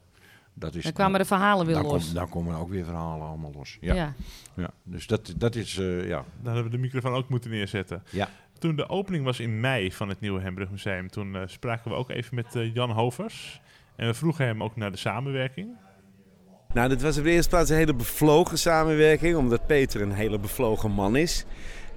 [0.53, 0.84] dat is...
[0.84, 2.05] Dan kwamen de verhalen weer dan los.
[2.05, 3.78] kom- dan komen ook weer verhalen allemaal los.
[3.82, 4.14] Ja, ja.
[4.55, 4.70] ja.
[4.84, 6.24] Dus dat, dat is, eh, ja.
[6.41, 8.03] Daar hebben we de microfoon ook moeten neerzetten.
[8.09, 8.30] Ja.
[8.59, 12.09] Toen de opening was in mei van het nieuwe Hembrug Museum, toen spraken we ook
[12.09, 13.62] even met Jan Hovers.
[13.95, 15.76] En we vroegen hem ook naar de samenwerking.
[16.74, 20.40] Nou, dit was op de eerste plaats een hele bevlogen samenwerking, omdat Peter een hele
[20.40, 21.46] bevlogen man is.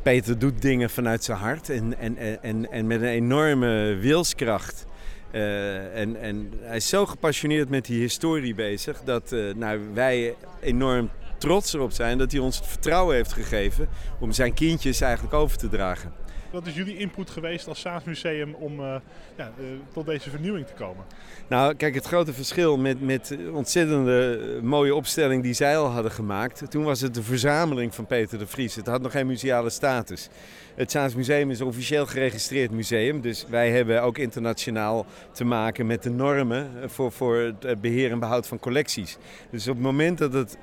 [0.02, 4.84] Peter doet dingen vanuit zijn hart en, en, en- en, met een enorme wilskracht.
[5.30, 10.34] Eh, en, en hij is zo gepassioneerd met die historie bezig dat eh, nou, wij
[10.60, 13.88] enorm trots erop zijn dat hij ons het vertrouwen heeft gegeven
[14.20, 16.12] om zijn kindjes eigenlijk over te dragen.
[16.54, 18.96] Wat is jullie input geweest als Staatsmuseum om eh,
[19.36, 21.04] ja, eh, tot deze vernieuwing te komen?
[21.48, 25.86] Nou, kijk, het grote verschil met, met de ontzettende eh, mooie opstelling die zij al
[25.86, 26.70] hadden gemaakt.
[26.70, 28.74] Toen was het de verzameling van Peter de Vries.
[28.74, 30.28] Het had nog geen museale status.
[30.74, 33.20] Het Staatsmuseum is een officieel geregistreerd museum.
[33.20, 38.10] Dus wij hebben ook internationaal te maken met de normen voor, voor het eh, beheer
[38.10, 39.16] en behoud van collecties.
[39.50, 40.58] Dus op het moment dat het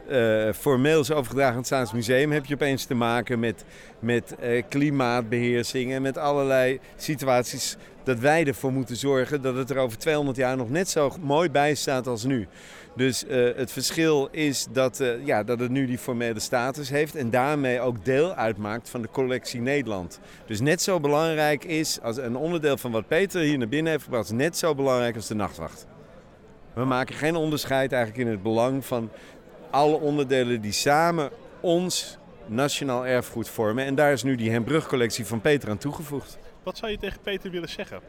[0.55, 3.65] formeel is overgedragen aan het Staatsmuseum, heb je opeens te maken met,
[4.01, 9.77] met eh, klimaatbeheersing en met allerlei situaties dat wij ervoor moeten zorgen dat het er
[9.77, 12.47] over 200 jaar nog net zo mooi bij staat als nu.
[12.95, 17.15] Dus eh, het verschil is dat, eh, ja, dat het nu die formele status heeft
[17.15, 20.19] en daarmee ook deel uitmaakt van de collectie Nederland.
[20.45, 24.03] Dus net zo belangrijk is als een onderdeel van wat Peter hier naar binnen heeft
[24.03, 25.85] gebracht, net zo belangrijk als de nachtwacht.
[26.73, 29.09] We maken geen onderscheid eigenlijk in het belang van
[29.69, 31.29] alle onderdelen die samen
[31.59, 32.17] ons
[32.47, 33.85] nationaal erfgoed vormen.
[33.85, 36.37] En daar is nu die Hembrug-collectie van Peter aan toegevoegd.
[36.63, 37.99] Wat zou je tegen Peter willen zeggen?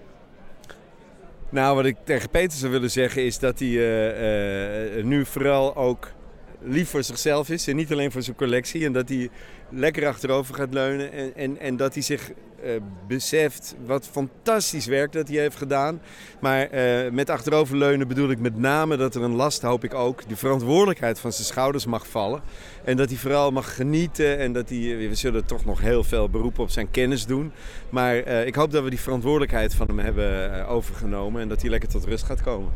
[1.49, 5.77] Nou, wat ik tegen Peter zou willen zeggen is dat hij eh, eh, nu vooral
[5.77, 6.13] ook
[6.61, 8.85] lief voor zichzelf is en niet alleen voor zijn collectie.
[8.85, 9.31] En dat hij
[9.69, 12.31] lekker achterover gaat leunen en, en, en dat hij zich
[12.63, 16.01] eh, beseft wat fantastisch werk dat hij heeft gedaan.
[16.41, 20.27] Maar eh, met achteroverleunen bedoel ik met name dat er een last, hoop ik ook,
[20.27, 22.43] die verantwoordelijkheid van zijn schouders mag vallen.
[22.85, 26.29] En dat hij vooral mag genieten en dat hij, we zullen toch nog heel veel
[26.29, 27.53] beroep op zijn kennis doen.
[27.91, 31.61] Maar eh, ik hoop dat we die verantwoordelijkheid van hem hebben eh, overgenomen en dat
[31.61, 32.73] hij lekker tot rust gaat komen.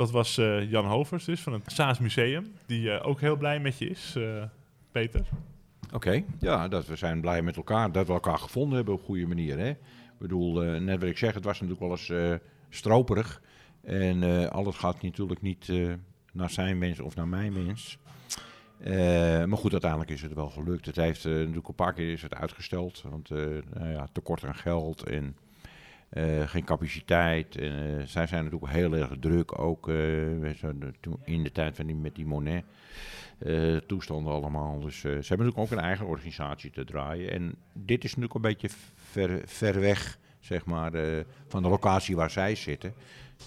[0.00, 3.78] Dat was eh, Jan Hovers dus van het Staatsmuseum, die eh, ook heel blij met
[3.78, 4.42] je is, eh,
[4.92, 5.26] Peter.
[5.92, 9.26] Oké, ja, dat we zijn blij met elkaar dat we elkaar gevonden hebben op goede
[9.26, 9.58] manier.
[9.58, 9.70] Hè?
[9.70, 13.42] Ik bedoel, eh, net wat ik zeg, het was natuurlijk wel eens eh, stroperig.
[13.82, 15.72] En eh, alles gaat natuurlijk niet
[16.32, 17.98] naar zijn wens of naar mijn wens.
[19.46, 20.86] Maar goed, uiteindelijk is het wel gelukt.
[20.86, 23.28] Het heeft natuurlijk een paar keer is het uitgesteld, want
[23.74, 25.02] nou ja, tekort aan geld.
[25.02, 25.36] En
[26.10, 27.56] eh, geen capaciteit.
[27.56, 27.70] Eh,
[28.04, 30.30] zij zijn natuurlijk heel erg druk, ook eh,
[31.24, 32.64] in de tijd van die, met die Monet.
[33.86, 34.80] toestanden allemaal.
[34.80, 37.30] Dus ze hebben natuurlijk ook een eigen organisatie te draaien.
[37.30, 40.92] En dit is natuurlijk een beetje ver, ver weg, zeg maar,
[41.48, 42.94] van de locatie waar zij zitten.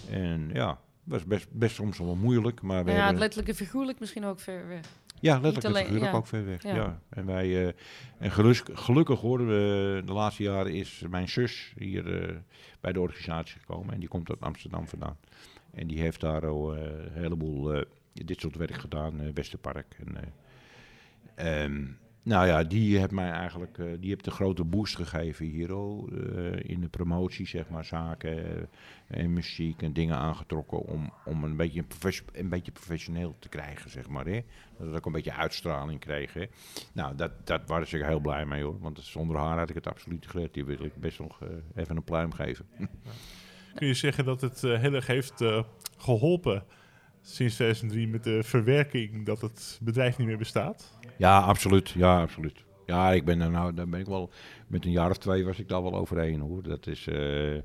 [0.09, 2.61] En ja, was best, best soms wel moeilijk.
[2.61, 4.86] Maar ja, hebben, letterlijk en figuurlijk misschien ook ver weg.
[5.24, 6.11] Ja, letterlijk en alleen- ja.
[6.11, 6.63] ook ver weg.
[6.63, 6.76] Ja.
[6.76, 6.99] Ja.
[7.09, 7.74] En, wij, eh,
[8.17, 8.32] en
[8.74, 9.45] gelukkig hoor, eh,
[10.05, 12.36] de laatste jaren is mijn zus hier eh,
[12.82, 13.93] bij de organisatie gekomen.
[13.93, 15.17] En die komt uit Amsterdam vandaan.
[15.74, 19.97] En die heeft daar al eh, een heleboel dit soort werk gedaan, Westerpark.
[20.05, 20.17] En,
[21.36, 21.84] eh, ehm,
[22.24, 26.09] nou ja, die heeft mij eigenlijk eh, die heeft de grote boost gegeven hier al.
[26.11, 28.63] eh, in de promotie, zeg maar, zaken eh,
[29.07, 31.84] en muziek en dingen aangetrokken om, om een, beetje
[32.34, 34.26] een beetje professioneel te krijgen, zeg maar.
[34.26, 34.41] Hè?
[34.78, 36.36] Dat het ook een beetje uitstraling kreeg.
[36.93, 38.80] Nou, dat, dat was ik heel blij mee hoor.
[38.80, 40.53] Want zonder haar had ik het absoluut gered.
[40.53, 41.39] Die wil ik best nog
[41.76, 42.65] even een pluim geven.
[43.76, 45.63] Kun je zeggen dat het heel erg heeft eh,
[45.97, 46.63] geholpen
[47.24, 50.97] sinds 2003 met de verwerking dat het bedrijf niet meer bestaat?
[51.17, 51.89] Ja, absoluut.
[51.89, 52.63] Ja, absoluut.
[52.86, 54.30] Ja, ik ben er nou, daar ben ik wel,
[54.67, 56.63] met een jaar of twee was ik daar wel overheen hoor.
[56.63, 57.55] Dat is, eh,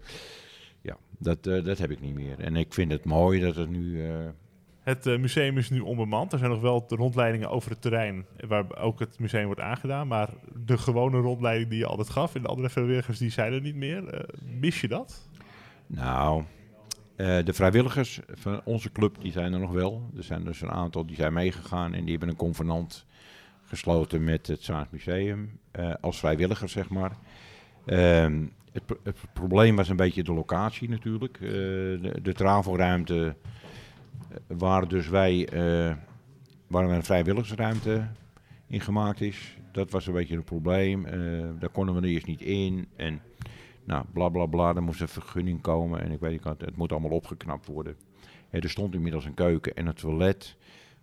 [0.81, 2.41] ja, dat, eh, dat heb ik niet meer.
[2.41, 4.29] En ik vind het mooi dat het nu, eh,
[4.81, 6.33] Het museum is nu onbemand.
[6.33, 10.09] Er zijn nog wel de rondleidingen over het terrein waar ook het museum wordt aangedaan.
[10.09, 10.29] Maar
[10.67, 13.75] de gewone rondleiding die je altijd gaf en de andere vrijwilligers die zijn er niet
[13.75, 14.27] meer.
[14.61, 15.29] Mis je dat?
[15.87, 16.45] nou,
[17.19, 20.11] eh, de vrijwilligers van onze club, die zijn er nog wel.
[20.17, 23.07] Er zijn dus een aantal die zijn meegegaan en die hebben een convenant
[23.65, 27.17] gesloten met het Zaans Museum eh, als vrijwilliger, zeg maar.
[27.87, 31.37] Ehm, het, pro- het probleem was een beetje de locatie natuurlijk.
[31.37, 33.35] Eh, de, de travelruimte
[34.47, 35.49] waar dus wij,
[36.67, 38.09] waar een vrijwilligersruimte
[38.67, 39.57] in gemaakt is.
[39.73, 41.07] Dat was een beetje een probleem.
[41.59, 42.89] Daar konden we er eerst niet in.
[42.97, 43.21] En
[43.89, 46.01] nou, bla bla bla, er moest een vergunning komen.
[46.03, 47.97] En ik weet niet, wat, het moet allemaal opgeknapt worden.
[48.49, 50.57] Hè, er stond inmiddels een keuken en een toilet.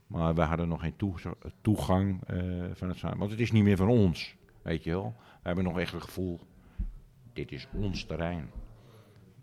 [0.08, 2.38] Maar we hadden nog geen toe- toegang eh,
[2.74, 3.18] van het samen.
[3.18, 5.16] Want het is niet meer van ons, weet je wel.
[5.18, 6.40] We hebben nog echt het gevoel,
[7.34, 8.50] dit is ons terrein.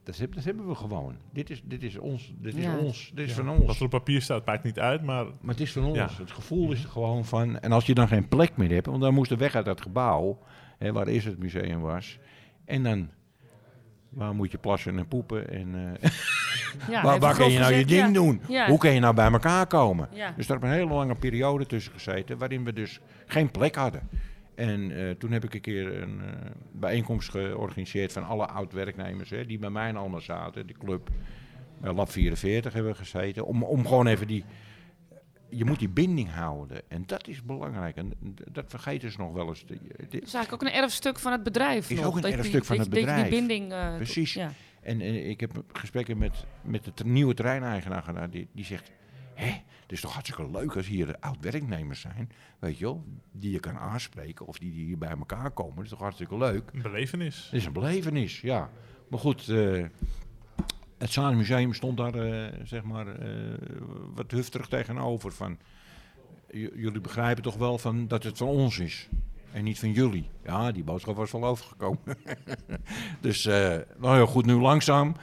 [0.03, 1.16] Dat, heb- dat hebben we gewoon.
[1.32, 2.76] Dit is, dit is ons, dit is Ja.
[2.78, 3.78] ons, dit is Ja, van Wat ons.
[3.78, 5.97] er op papier staat maakt niet uit, maar Maar het is van ons.
[5.97, 6.09] Ja.
[6.18, 7.59] Het gevoel is er gewoon van.
[7.59, 9.80] En als je dan geen plek meer hebt, want dan moest er weg uit dat
[9.80, 10.38] gebouw,
[10.78, 12.18] hè, waar eerst het museum was.
[12.64, 13.11] En dan,
[14.12, 15.50] waar moet je plassen en poepen?
[15.50, 16.10] En, eh,
[16.90, 18.12] Ja, waar waar kun je nou je ding ja.
[18.12, 18.40] doen?
[18.48, 18.68] Ja.
[18.68, 20.08] Hoe kun je nou bij elkaar komen?
[20.12, 20.32] Ja.
[20.36, 24.08] Dus daar heb een hele lange periode tussen gezeten, waarin we dus geen plek hadden.
[24.54, 29.46] En eh, toen heb ik een keer een eh, bijeenkomst georganiseerd van alle oud-werknemers, hè,
[29.46, 31.08] die bij mij allemaal zaten, de club.
[31.80, 34.44] Lab 44 hebben we gezeten, om, om gewoon even die...
[35.55, 37.96] Je moet die binding houden en dat is belangrijk.
[37.96, 38.12] En
[38.53, 39.64] dat vergeten ze nog wel eens.
[39.96, 41.90] Het is eigenlijk ook een erfstuk van het bedrijf.
[41.90, 43.28] Is nog, ook een dat je die- erfstuk van het je- dat je bedrijf.
[43.30, 43.72] Die binding.
[43.72, 44.34] eh, Precies.
[44.34, 44.53] Ja.
[44.80, 45.00] En
[45.30, 48.30] ik heb gesprekken met, met de nieuwe terreineigenaar gedaan.
[48.30, 48.90] Die, die zegt,
[49.34, 49.46] hè,
[49.82, 52.30] het is toch hartstikke leuk als hier oud-werknemers zijn.
[52.59, 55.74] Weet je wel, die je kan aanspreken of die, die hier bij elkaar komen.
[55.74, 56.70] Dat is toch hartstikke leuk.
[56.72, 57.44] een belevenis.
[57.44, 58.70] Het is een belevenis, ja.
[59.09, 59.84] Maar goed, eh,
[61.03, 63.28] het Zaans Museum stond daar, eh, zeg maar, eh,
[64.14, 65.32] wat hufterig tegenover.
[65.32, 65.59] Van,
[66.74, 69.09] jullie begrijpen toch wel van dat het van ons is.
[69.53, 70.28] En niet van jullie.
[70.44, 72.00] Ja, die boodschap was wel overgekomen.
[73.20, 75.14] dus, eh, nou ja, goed, nu langzaam.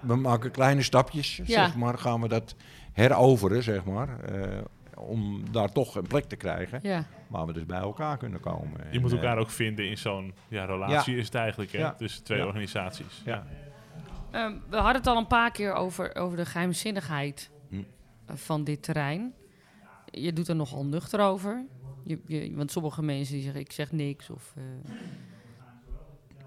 [0.00, 1.44] We maken kleine stapjes, Ja.
[1.44, 1.98] zeg maar.
[1.98, 2.54] Gaan we dat
[2.92, 4.20] heroveren, zeg maar.
[4.20, 4.58] eh,
[4.96, 6.78] om daar toch een plek te krijgen.
[6.82, 7.06] Ja.
[7.28, 8.80] Waar we dus bij elkaar kunnen komen.
[8.90, 11.92] Je moet elkaar ook vinden in zo'n ja, relatie, is het eigenlijk, hè, Ja.
[11.94, 12.46] tussen twee Ja.
[12.46, 13.22] organisaties.
[13.24, 13.46] Ja.
[14.30, 17.82] Ehm, we hadden het al een paar keer over, over de geheimzinnigheid Hm.
[18.26, 19.32] van dit terrein.
[20.10, 21.64] Je doet er nogal nuchter over.
[22.04, 24.30] Je, je, want sommige mensen die zeggen, ik zeg niks.
[24.30, 24.62] Of, eh,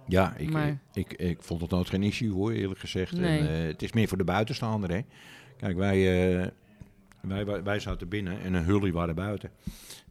[0.08, 3.12] Ja, ik, Maar- ik, ik vond het nooit geen issue hoor, eerlijk gezegd.
[3.12, 3.40] Nee.
[3.40, 5.02] En, eh, het is meer voor de buitenstaander, hè.
[5.58, 5.96] Kijk, wij,
[6.42, 6.48] eh,
[7.22, 9.50] wij, wij, wij zaten binnen en een hully waren buiten.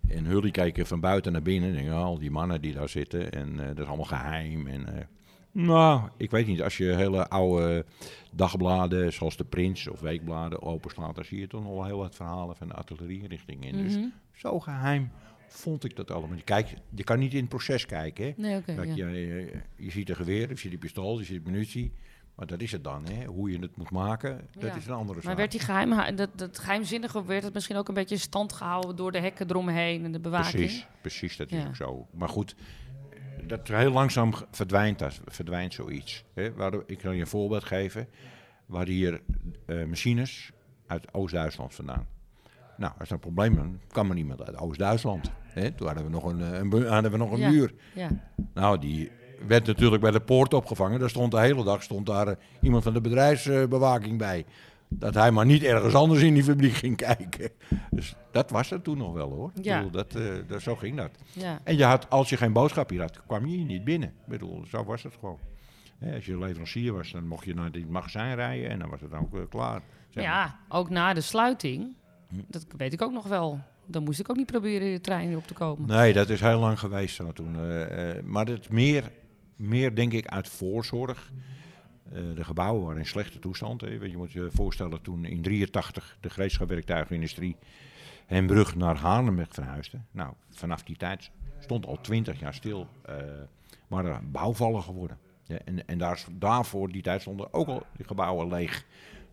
[0.08, 3.32] En hully kijken van buiten naar binnen en denken, al die mannen die daar zitten.
[3.32, 4.66] En dat is allemaal geheim.
[4.66, 5.08] En,
[5.52, 7.84] nou, ik weet niet, als je hele oude
[8.32, 12.14] dagbladen, zoals de Prins of weekbladen openslaat, dan zie je toch nog wel heel wat
[12.14, 13.82] verhalen van de artillerierichting in.
[13.82, 14.06] Dus mhm.
[14.32, 15.10] zo geheim
[15.48, 16.38] vond ik dat allemaal.
[16.44, 18.32] Kijk, je kan niet in het proces kijken, hè.
[18.36, 18.82] Nee, ja.
[18.82, 21.92] je, je, je ziet een geweer, je ziet een pistool, je ziet munitie.
[22.34, 23.24] Maar dat is het dan, hè?
[23.24, 24.74] Hoe je het moet maken, dat Ja.
[24.76, 25.24] is een andere zaak.
[25.26, 28.52] Maar werd die geheim, dat, dat geheimzinnige, werd het misschien ook een beetje in stand
[28.52, 30.52] gehouden door de hekken eromheen en de bewaking?
[30.52, 31.66] Precies, precies, dat is Ja.
[31.66, 32.06] ook zo.
[32.10, 32.54] Maar goed,
[33.46, 36.24] dat heel langzaam verdwijnt, dat, verdwijnt zoiets.
[36.34, 36.52] Hè?
[36.54, 38.08] Waar, ik kan je een voorbeeld geven.
[38.66, 39.20] Waar hier
[39.66, 40.50] eh, machines
[40.86, 42.06] uit Oost-Duitsland vandaan.
[42.76, 45.30] Nou, als er een probleem is, kwam er niemand uit Oost-Duitsland.
[45.42, 45.70] hè.
[45.70, 47.48] Toen hadden we nog een, eh, een, hadden we nog een Ja.
[47.50, 47.74] muur.
[47.94, 48.08] Ja.
[48.54, 49.10] Nou, die
[49.46, 51.00] werd natuurlijk bij de poort opgevangen.
[51.00, 54.44] Daar stond de hele dag stond daar eh, iemand van de bedrijfsbewaking bij.
[54.98, 57.50] Dat hij maar niet ergens anders in die fabriek ging kijken.
[57.90, 59.50] Dus dat was er toen nog wel hoor.
[59.54, 61.10] Ik bedoel, dat, eh, dat, zo ging dat.
[61.32, 61.58] Ja.
[61.64, 64.08] En je had, als je geen boodschap hier had, kwam je hier niet binnen.
[64.08, 65.38] Ik bedoel, zo was het gewoon.
[65.98, 69.00] Hè, als je leverancier was, dan mocht je naar dit magazijn rijden en dan was
[69.00, 69.82] het ook eh, klaar.
[70.08, 70.32] zeg maar.
[70.32, 71.94] ja, ook na de sluiting,
[72.48, 73.60] dat weet ik ook nog wel.
[73.86, 75.88] Dan moest ik ook niet proberen de trein op te komen.
[75.88, 77.56] Nee, dat is heel lang geweest zo toen.
[77.56, 79.10] eh, maar het meer,
[79.56, 81.30] meer denk ik uit voorzorg.
[82.14, 83.80] Eh, de gebouwen waren in slechte toestand.
[83.80, 83.86] Hè.
[83.88, 87.56] Je moet je voorstellen toen in 83 de gereedschapwerktuigenindustrie
[88.26, 89.98] Hembrug naar Haarlem verhuisde.
[90.10, 92.88] Nou, vanaf die tijd stond al 20 jaar stil.
[93.02, 93.14] eh
[93.92, 95.18] maar er bouwvallen geworden.
[95.42, 98.84] Ja, en en daar, daarvoor die tijd stonden ook al die gebouwen leeg.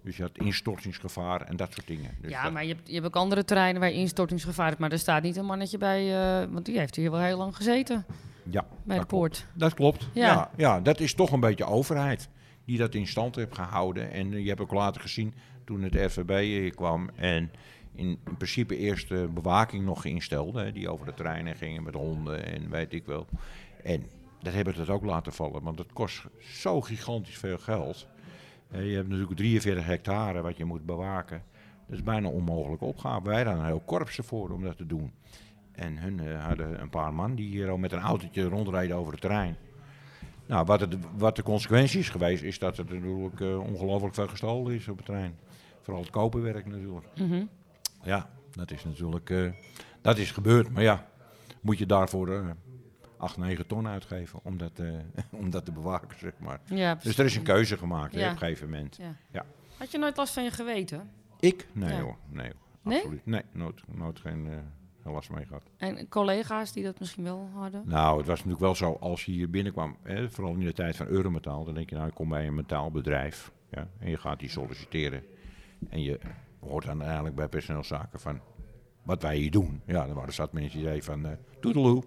[0.02, 2.18] Dus je had instortingsgevaar en dat soort dingen.
[2.22, 4.80] Dus ja, maar je hebt, je hebt ook andere terreinen waar instortingsgevaar hebt.
[4.80, 7.56] Maar er staat niet een mannetje bij, eh, want die heeft hier wel heel lang
[7.56, 8.06] gezeten
[8.44, 9.08] ja, bij de dat klopt.
[9.08, 9.46] poort.
[9.54, 10.08] Dat klopt.
[10.14, 10.26] Ja.
[10.28, 10.50] Ja.
[10.58, 12.30] Ja, dat is toch een beetje overheid
[12.70, 14.12] die dat in stand heeft gehouden.
[14.12, 15.34] En eh, je hebt ook later gezien
[15.66, 17.52] toen het RVB hier kwam en
[17.96, 20.72] in, in principe eerst de bewaking nog instelde.
[20.72, 23.28] Die over de treinen gingen met honden en weet ik wel.
[23.84, 24.04] En
[24.42, 28.08] dat hebben ze ook laten vallen, want het kost zo gigantisch veel geld.
[28.72, 31.44] Eh, je hebt natuurlijk 43 hectare wat je moet bewaken.
[31.88, 33.28] Dat is bijna een onmogelijke opgave.
[33.28, 35.12] Wij hadden een heel korps ervoor om dat te doen.
[35.72, 39.12] En hun eh, hadden een paar man die hier al met een autootje rondrijden over
[39.12, 39.56] het terrein.
[40.50, 44.28] Nou, wat, het, wat de consequentie is geweest, is dat er natuurlijk eh, ongelooflijk veel
[44.28, 45.38] gestolen is op het terrein.
[45.82, 47.06] Vooral het koperwerk natuurlijk.
[47.16, 47.44] Mhm.
[48.04, 49.52] Ja, dat is natuurlijk eh,
[50.02, 50.70] dat is gebeurd.
[50.70, 51.08] Maar ja,
[51.62, 52.50] moet je daarvoor eh
[53.18, 54.94] 8, 9 ton uitgeven om dat, eh,
[55.42, 56.60] om dat te bewaken, zeg maar.
[56.66, 58.26] Ja, Dus er is een keuze gemaakt hè, Ja.
[58.26, 58.96] op een gegeven moment.
[58.96, 59.16] Ja.
[59.32, 59.46] Ja.
[59.78, 61.10] Had je nooit last van je geweten?
[61.40, 61.68] Ik?
[61.72, 62.56] Nee hoor, nee hoor.
[62.82, 62.98] Nee?
[62.98, 63.26] Absoluut.
[63.26, 64.48] Nee, nooit, nooit geen
[65.04, 65.64] last mee gehad.
[65.78, 67.82] En collega's die dat misschien wel hadden?
[67.86, 70.96] Nou, het was natuurlijk wel zo, als je hier binnenkwam, hè, vooral in de tijd
[70.96, 74.40] van Eurometaal, dan denk je, nou, ik kom bij een metaalbedrijf ja, en je gaat
[74.40, 75.24] die solliciteren.
[75.90, 76.20] En je
[76.60, 78.40] hoort dan eigenlijk bij personeelszaken van
[79.04, 79.82] wat wij hier doen.
[79.86, 82.04] Ja, dan waren zat mensen die zeiden van, eh toedeloe,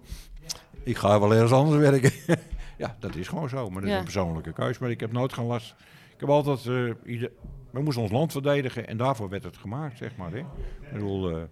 [0.83, 2.11] ik ga wel ergens anders werken.
[2.77, 3.93] ja, dat is gewoon zo, maar dat Ja.
[3.95, 4.77] is een persoonlijke keus.
[4.79, 5.75] Maar ik heb nooit geen last.
[6.13, 7.31] Ik heb altijd, eh, ieder,
[7.71, 10.31] we moesten ons land verdedigen en daarvoor werd het gemaakt, zeg maar.
[10.31, 10.37] Hè.
[10.37, 10.45] Ik
[10.93, 11.43] bedoel, eh,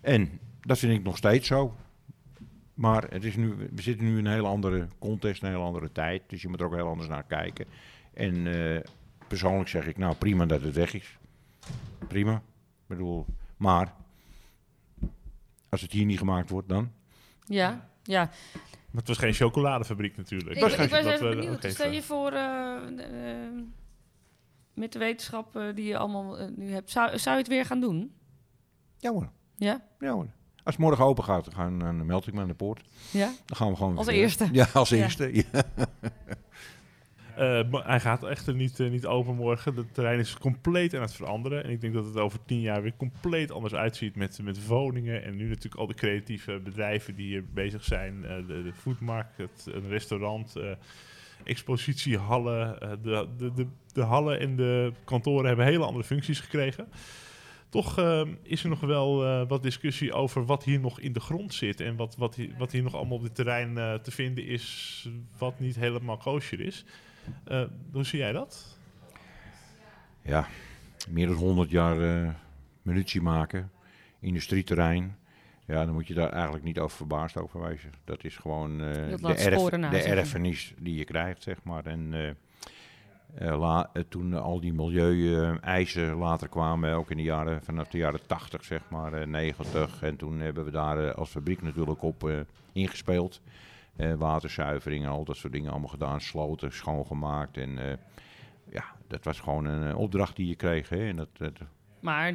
[0.00, 1.74] en dat vind ik nog steeds zo.
[2.74, 5.92] Maar het is nu, we zitten nu in een hele andere context, een hele andere
[5.92, 6.22] tijd.
[6.26, 7.66] Dus je moet er ook heel anders naar kijken.
[8.14, 8.80] En eh,
[9.28, 11.18] persoonlijk zeg ik, nou prima dat het weg is.
[12.08, 12.34] Prima.
[12.34, 13.26] Ik bedoel,
[13.56, 13.94] maar
[15.68, 16.92] als het hier niet gemaakt wordt, dan?
[17.44, 18.24] Ja, ja.
[18.90, 20.50] Maar het was geen chocoladefabriek natuurlijk.
[20.50, 21.64] Ik, ik was Dat even benieuwd.
[21.64, 23.52] Stel je voor, eh, eh,
[24.74, 28.12] met de wetenschap die je allemaal nu hebt, zou, zou je het weer gaan doen?
[28.98, 29.30] Ja hoor.
[29.60, 29.82] Ja?
[29.98, 30.26] Ja hoor.
[30.64, 32.80] Als het morgen open gaat, dan, gaan, dan meld ik me aan de poort.
[33.10, 33.32] Ja?
[33.46, 33.96] Dan gaan we gewoon...
[33.96, 34.48] Als weer- eerste.
[34.52, 34.96] Ja, als Ja.
[34.96, 35.30] eerste.
[35.34, 35.64] Ja.
[37.36, 39.74] Eh, maar hij gaat echter niet, eh, niet open morgen.
[39.76, 41.64] Het terrein is compleet aan het veranderen.
[41.64, 45.24] En ik denk dat het over tien jaar weer compleet anders uitziet met, met woningen.
[45.24, 48.24] En nu natuurlijk al de creatieve bedrijven die hier bezig zijn.
[48.24, 50.70] Eh, de, de foodmarket, een restaurant, eh,
[51.44, 52.80] expositiehallen.
[52.80, 56.88] eh, de, de, de, de hallen en de kantoren hebben hele andere functies gekregen.
[57.70, 61.20] Toch eh, is er nog wel eh, wat discussie over wat hier nog in de
[61.20, 61.80] grond zit.
[61.80, 65.08] En wat, wat, hier, wat hier nog allemaal op dit terrein eh, te vinden is,
[65.38, 66.84] wat niet helemaal kosher is.
[67.44, 68.78] Eh, hoe zie jij dat?
[70.22, 70.48] ja,
[71.08, 72.30] meer dan 100 jaar eh,
[72.82, 73.70] munitie maken.
[74.20, 75.18] Industrieterrein.
[75.66, 77.92] Ja, dan moet je daar eigenlijk niet over verbaasd over wezen.
[78.04, 81.86] Dat is gewoon eh, Dat de, erf, de erfenis die je krijgt, zeg maar.
[81.86, 82.36] En
[83.38, 88.26] la- eh, toen al die milieu-eisen later kwamen, ook in de jaren, vanaf de jaren
[88.26, 90.02] 80, zeg maar, eh, 90.
[90.02, 92.38] En toen hebben we daar eh, als fabriek natuurlijk op eh,
[92.72, 93.40] ingespeeld.
[93.96, 96.20] Eh, waterzuivering en al dat soort dingen allemaal gedaan.
[96.20, 97.56] Sloten schoongemaakt.
[97.56, 97.96] En eh,
[98.70, 100.88] ja, dat was gewoon een eh, opdracht die je kreeg.
[100.88, 101.08] Hè?
[101.08, 101.52] En dat, dat,
[102.00, 102.34] Maar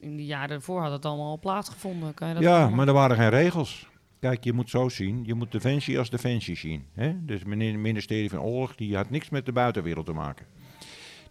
[0.00, 2.14] in de jaren ervoor had het allemaal al plaatsgevonden.
[2.14, 3.88] Kan je dat ja, allemaal- maar er waren geen regels.
[4.24, 5.24] Kijk, je moet zo zien.
[5.24, 6.86] Je moet Defensie als Defensie zien.
[6.92, 7.24] Hè?
[7.24, 10.46] Dus meneer het ministerie van Oorlog, die had niks met de buitenwereld te maken.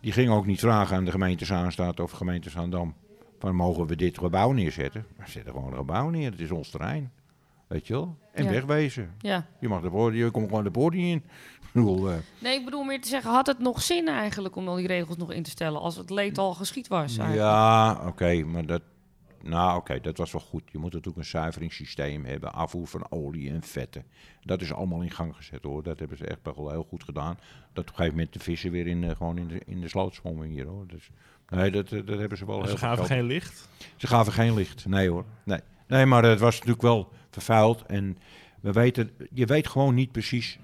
[0.01, 2.93] Die ging ook niet vragen aan de gemeente Zaanstad of gemeente Zaandam...
[3.39, 5.05] van mogen we dit gebouw neerzetten?
[5.17, 7.11] We zetten gewoon een gebouw neer, het is ons terrein.
[7.67, 8.17] Weet je wel?
[8.33, 8.49] En Ja.
[8.49, 9.13] wegwezen.
[9.19, 9.45] Ja.
[9.59, 11.23] Je, mag de poort, je komt gewoon de poort niet in.
[11.73, 14.75] Bedoel, eh, Nee, ik bedoel meer te zeggen, had het nog zin eigenlijk om al
[14.75, 17.17] die regels nog in te stellen als het leed al geschied was?
[17.17, 17.35] eigenlijk?
[17.49, 18.81] Ja, oké, maar dat.
[19.43, 20.63] Nou, oké, dat was wel goed.
[20.71, 24.03] Je moet natuurlijk een zuiveringssysteem hebben, afvoer van olie en vetten.
[24.41, 25.83] Dat is allemaal in gang gezet hoor.
[25.83, 27.35] Dat hebben ze echt wel heel goed gedaan.
[27.73, 29.87] Dat op een gegeven moment de vissen weer in, eh, gewoon in de, in de
[29.87, 30.87] sloot zwommen hier hoor.
[30.87, 31.09] Dus,
[31.49, 33.69] nee, dat, eh, dat hebben ze wel Ze heel gaven geen licht.
[33.95, 34.85] Ze gaven geen licht.
[34.85, 35.25] Nee hoor.
[35.43, 37.85] Nee, nee maar het was natuurlijk wel vervuild.
[37.85, 38.17] En
[38.61, 40.59] we weten, je weet gewoon niet precies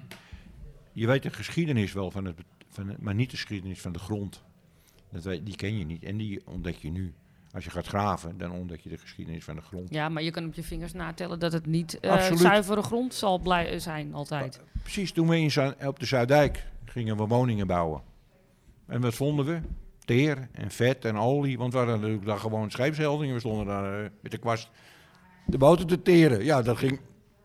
[0.94, 4.00] je weet de geschiedenis wel van het, van het- maar niet de geschiedenis van de
[4.00, 4.44] grond.
[5.12, 7.14] Dat weet, die ken je niet en die ontdek je nu.
[7.54, 9.90] Als je gaat graven, dan ontdek je de geschiedenis van de grond.
[9.90, 13.40] Ja, maar je kan op je vingers natellen dat het niet eh, zuivere grond zal
[13.40, 14.62] blij zijn altijd.
[14.82, 18.02] Precies, toen we in op de Zuidijk gingen we woningen bouwen.
[18.88, 19.60] En wat vonden we?
[20.06, 23.34] Teer en vet en olie, want we hadden natuurlijk daar gewoon scheepsheldingen.
[23.34, 24.70] We stonden daar eh, met de kwast
[25.46, 26.44] de boten te teren.
[26.44, 27.00] Ja, dat ging,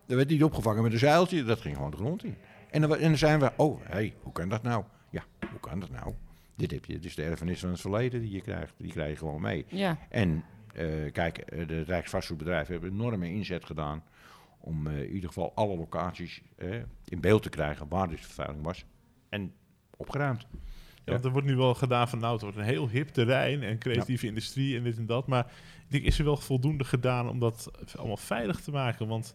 [0.07, 2.37] dat werd niet opgevangen met een zeiltje, dat ging gewoon de grond in.
[2.71, 4.85] En dan, en dan zijn we, oh, hé, hey, hoe kan dat nou?
[5.11, 6.15] Ja, hoe kan dat nou?
[6.57, 8.75] Dit heb je, is de erfenis van het verleden die je krijgt.
[8.77, 9.65] Die krijg je gewoon mee.
[9.69, 10.45] Ja, En
[10.75, 14.05] eh, kijk, eh, de Rijksvastgoedbedrijven hebben enorme inzet gedaan
[14.61, 16.43] om eh, in ieder geval alle locaties
[17.05, 18.85] in beeld te krijgen waar dus vervuiling was.
[19.29, 19.53] En
[19.97, 20.47] opgeruimd.
[21.05, 23.63] Ja, want er wordt nu wel gedaan van nou, het wordt een heel hip terrein
[23.63, 25.27] en creatieve industrie en dit en dat.
[25.27, 25.47] Maar
[25.85, 29.07] ik denk, is er wel voldoende gedaan om dat allemaal veilig te maken?
[29.07, 29.35] Want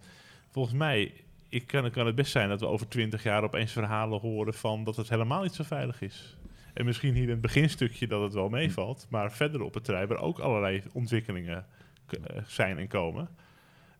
[0.50, 1.14] volgens mij
[1.50, 4.84] ik kan, kan het best zijn dat we over twintig jaar opeens verhalen horen van
[4.84, 6.38] dat het helemaal niet zo veilig is.
[6.74, 10.08] En misschien hier in het beginstukje dat het wel meevalt, maar verder op het terrein
[10.08, 11.66] waar ook allerlei ontwikkelingen
[12.08, 13.30] eh, zijn en komen,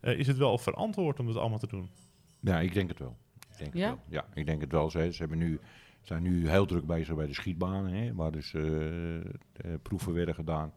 [0.00, 1.90] eh, is het wel verantwoord om dat allemaal te doen.
[2.40, 3.16] Ja, ik denk het wel.
[3.50, 3.88] Ik denk Ja?
[3.90, 4.20] het wel.
[4.20, 4.90] Ja, ik denk het wel.
[4.90, 5.60] Ze, ze hebben nu,
[6.02, 8.62] zijn nu heel druk bezig bij de schietbanen, hè, waar dus eh,
[9.82, 10.72] proeven werden gedaan.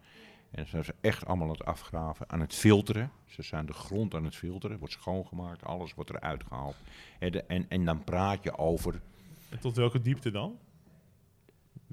[0.52, 3.12] En ze zijn ze echt allemaal aan het afgraven, aan het filteren.
[3.26, 6.76] Ze zijn de grond aan het filteren, wordt schoongemaakt, alles wordt eruit gehaald.
[7.20, 9.02] En, de- en, en dan praat je over
[9.50, 10.58] En tot welke diepte dan?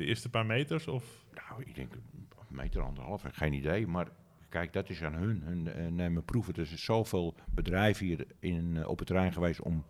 [0.00, 0.86] De eerste paar meters?
[0.86, 1.24] Of?
[1.34, 3.86] Nou, ik denk een meter, anderhalf, geen idee.
[3.86, 4.08] Maar
[4.48, 5.42] kijk, dat is aan hun.
[5.44, 6.54] Hun eh, nemen proeven.
[6.54, 9.84] Er is zoveel bedrijven hier in, eh, op het terrein geweest om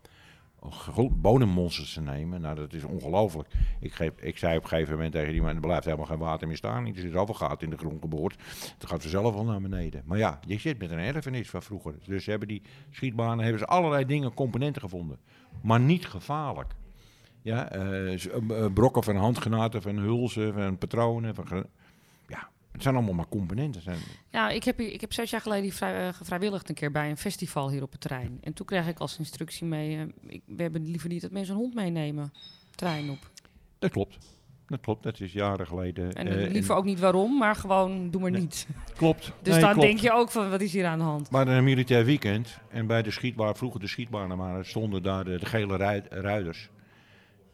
[1.12, 2.40] bodemmonsters te nemen.
[2.40, 3.48] Nou, dat is ongelooflijk.
[3.80, 6.18] Ik, geef, ik zei op een gegeven moment tegen die man, er blijft helemaal geen
[6.18, 6.86] water meer staan.
[6.86, 8.36] Er zit zoveel gaten in de grond geboord.
[8.78, 10.02] Het gaat vanzelf wel naar beneden.
[10.04, 11.94] Maar ja, je zit met een erfenis van vroeger.
[12.04, 15.18] Dus hebben die schietbanen, hebben ze allerlei dingen, componenten gevonden.
[15.62, 16.74] Maar niet gevaarlijk.
[17.42, 21.34] Ja, eh, brokken van handgranaten, van hulzen, van patronen.
[21.34, 21.66] Van
[22.28, 23.82] ja, het zijn allemaal maar componenten.
[23.82, 23.98] Zijn,
[24.30, 27.10] Ja, ik heb, hier, ik heb zes jaar geleden vrij, eh, gevrijwilligd een keer bij
[27.10, 28.38] een festival hier op het terrein.
[28.40, 31.60] En toen kreeg ik als instructie mee, ik, we hebben liever niet dat mensen een
[31.60, 32.32] hond meenemen,
[32.74, 33.30] trein op.
[33.78, 34.18] dat klopt.
[34.66, 36.12] Dat klopt, dat is jaren geleden.
[36.12, 38.40] En liever ook niet waarom, maar gewoon doe maar Nee.
[38.40, 38.66] niet.
[38.96, 39.32] Klopt.
[39.42, 39.86] Dus Nee, dan klopt.
[39.86, 41.28] denk je ook van, wat is hier aan de hand?
[41.30, 45.38] Hadden een militair weekend en bij de schietbaan, vroeger de schietbanen waren, stonden daar de,
[45.38, 46.68] de gele rui- ruiders.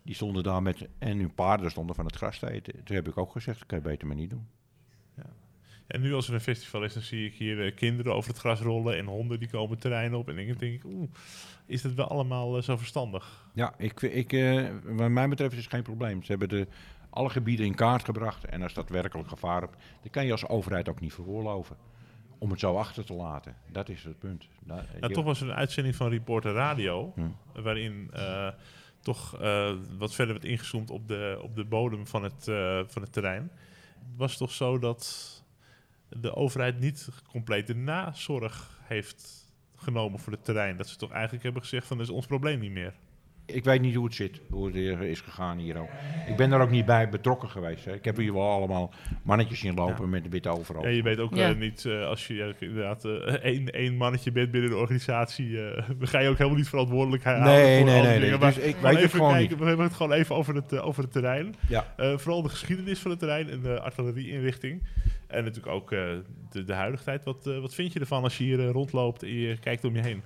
[0.07, 2.85] Die stonden daar met, en hun paarden stonden van het gras te eten.
[2.85, 4.47] Toen heb ik ook gezegd, dat kan je beter maar niet doen.
[5.87, 8.39] En nu als er een festival is, dan zie ik hier eh, kinderen over het
[8.39, 10.29] gras rollen en honden die komen terrein op.
[10.29, 11.09] En dan denk ik, oeh,
[11.67, 13.49] is dat wel allemaal eh, zo verstandig?
[13.55, 16.23] Ja, ik, ik, eh, wat mij betreft is het geen probleem.
[16.23, 16.67] Ze hebben de,
[17.11, 18.45] alle gebieden in kaart gebracht.
[18.45, 21.77] En als dat werkelijk gevaar hebt, dan kan je als overheid ook niet veroorloven.
[22.39, 23.57] Om het zo achter te laten.
[23.73, 24.49] Dat is het punt.
[24.65, 27.63] Da- Nou, toch was er een uitzending van Reporter Radio, Hm.
[27.63, 28.11] waarin
[29.07, 33.03] toch eh, wat verder werd ingezoomd op de, op de bodem van het, eh, van
[33.03, 33.51] het terrein.
[34.17, 35.05] Was toch zo dat
[36.09, 40.77] de overheid niet complete nazorg heeft genomen voor het terrein.
[40.77, 42.95] Dat ze toch eigenlijk hebben gezegd van dat is ons probleem niet meer.
[43.47, 45.89] Ik weet niet hoe het zit, hoe het is gegaan hier ook.
[46.29, 47.85] Ik ben daar ook niet bij betrokken geweest.
[47.85, 47.93] Hè.
[47.95, 48.93] Ik heb hier wel allemaal
[49.23, 50.07] mannetjes zien lopen Ja.
[50.11, 50.83] met een witte overal.
[50.83, 51.49] Ja, je weet ook Ja.
[51.51, 55.89] eh, niet, eh, als je inderdaad eh, één, één mannetje bent binnen de organisatie, eh,
[55.99, 58.31] dan ga je ook helemaal niet verantwoordelijkheid Nee, houden voor nee, alle nee, dingen.
[58.31, 58.39] nee.
[58.39, 59.59] Maar Dus ik weet het even gewoon kijken, niet.
[59.59, 61.55] We hebben het gewoon even over het, over het terrein.
[61.69, 61.93] Ja.
[61.97, 64.83] Eh, vooral de geschiedenis van het terrein en de artillerieinrichting.
[65.27, 66.01] En natuurlijk ook eh,
[66.51, 67.25] de, de huidige tijd.
[67.25, 70.03] Wat, eh, wat vind je ervan als je hier rondloopt en je kijkt om je
[70.03, 70.23] heen?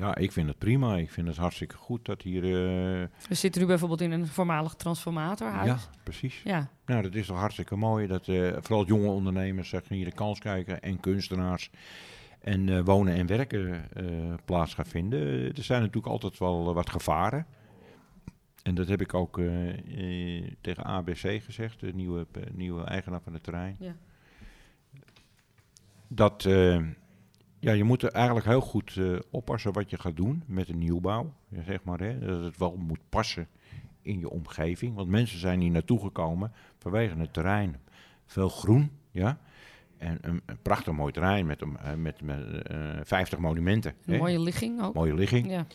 [0.00, 0.96] Ja, ik vind het prima.
[0.96, 2.44] Ik vind het hartstikke goed dat hier...
[2.44, 5.66] eh, We zitten nu bijvoorbeeld in een voormalig transformatorhuis.
[5.68, 6.42] ja, precies.
[6.44, 6.70] Ja.
[6.86, 8.06] Nou, dat is toch hartstikke mooi.
[8.06, 11.70] Dat eh, vooral jonge ondernemers zeg, hier de kans krijgen en kunstenaars.
[12.40, 13.88] En eh, wonen en werken
[14.44, 15.20] plaats gaan vinden.
[15.56, 17.46] Er zijn natuurlijk altijd wel wat gevaren.
[18.62, 19.40] En dat heb ik ook
[20.60, 23.76] tegen ABC gezegd, de nieuwe, nieuwe eigenaar van het terrein.
[23.78, 23.96] Ja.
[26.08, 26.48] Dat
[27.60, 30.74] ja, je moet er eigenlijk heel goed eh, oppassen wat je gaat doen met de
[30.74, 31.32] nieuwbouw.
[31.66, 33.48] Zeg maar, hè, dat het wel moet passen
[34.02, 34.94] in je omgeving.
[34.94, 37.76] Want mensen zijn hier naartoe gekomen vanwege het terrein.
[38.26, 39.38] Veel groen, ja.
[39.98, 43.94] En een, een prachtig mooi terrein met, een- eh, met, met eh, 50 monumenten.
[44.04, 44.18] Een hè.
[44.18, 44.94] mooie ligging ook.
[44.94, 45.50] Mooie ligging.
[45.50, 45.66] Ja.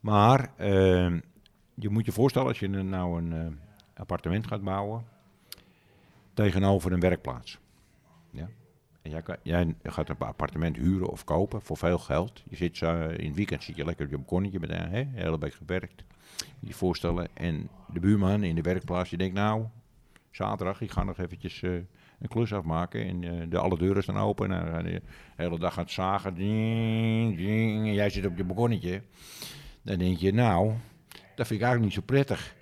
[0.00, 0.70] Maar eh,
[1.74, 3.46] je moet je voorstellen als je een- nou een eh,
[4.00, 5.04] appartement gaat bouwen
[6.34, 7.58] tegenover een werkplaats.
[8.30, 8.48] Ja.
[9.42, 12.42] Jij, gaat een appartement huren of kopen voor veel geld.
[12.48, 15.38] Je zit zo, in het weekend zit je lekker op je balkonnetje met een hele
[15.38, 16.04] week gewerkt.
[16.60, 17.28] Je voorstellen.
[17.34, 19.64] En de buurman in de werkplaats die denkt nou,
[20.30, 23.06] zaterdag ik ga nog eventjes eh, een klus afmaken.
[23.06, 24.52] En eh, de, alle deuren staan open.
[24.52, 25.02] En je de
[25.36, 26.34] hele dag het zagen.
[26.34, 29.02] Ding, ding, en jij zit op je balkonnetje.
[29.82, 30.72] Dan denk je, nou,
[31.34, 32.54] dat vind ik eigenlijk niet zo prettig.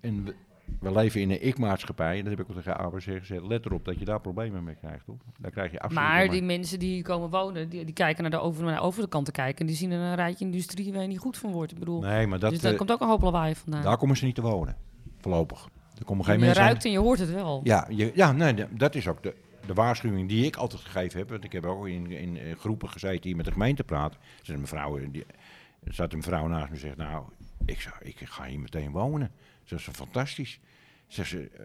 [0.00, 0.34] en
[0.80, 2.18] we, leven in een ik-maatschappij.
[2.18, 3.46] En dat heb ik ook tegen gezegd.
[3.46, 5.06] Let erop dat je daar problemen mee krijgt.
[5.06, 5.16] Hoor.
[5.38, 8.30] Daar krijg je absoluut Maar die mensen die hier komen wonen, die, die kijken naar
[8.30, 9.60] de, over, naar de overkant te kijken.
[9.60, 11.72] En die zien een rijtje industrie waar je niet goed van wordt.
[11.72, 13.82] Ik bedoel, Nee, maar dat, dus daar eh, komt ook een hoop lawaai vandaan.
[13.82, 14.76] daar komen ze niet te wonen.
[15.20, 15.68] Voorlopig.
[15.98, 17.60] Er komen geen je mensen ruikt en je hoort het wel.
[17.64, 19.34] Ja, je, ja nee, dat is ook de,
[19.66, 21.30] de waarschuwing die ik altijd gegeven heb.
[21.30, 24.20] Want ik heb ook in, in, eh, groepen gezeten die met de gemeente praten.
[24.20, 25.24] Er zat een mevrouw, die,
[25.84, 27.24] er zat een mevrouw naast me en zegt, nou,
[27.64, 29.30] ik, zou, ik ga hier meteen wonen.
[29.78, 30.60] Ze is fantastisch.
[31.06, 31.64] Zegt ze, eh,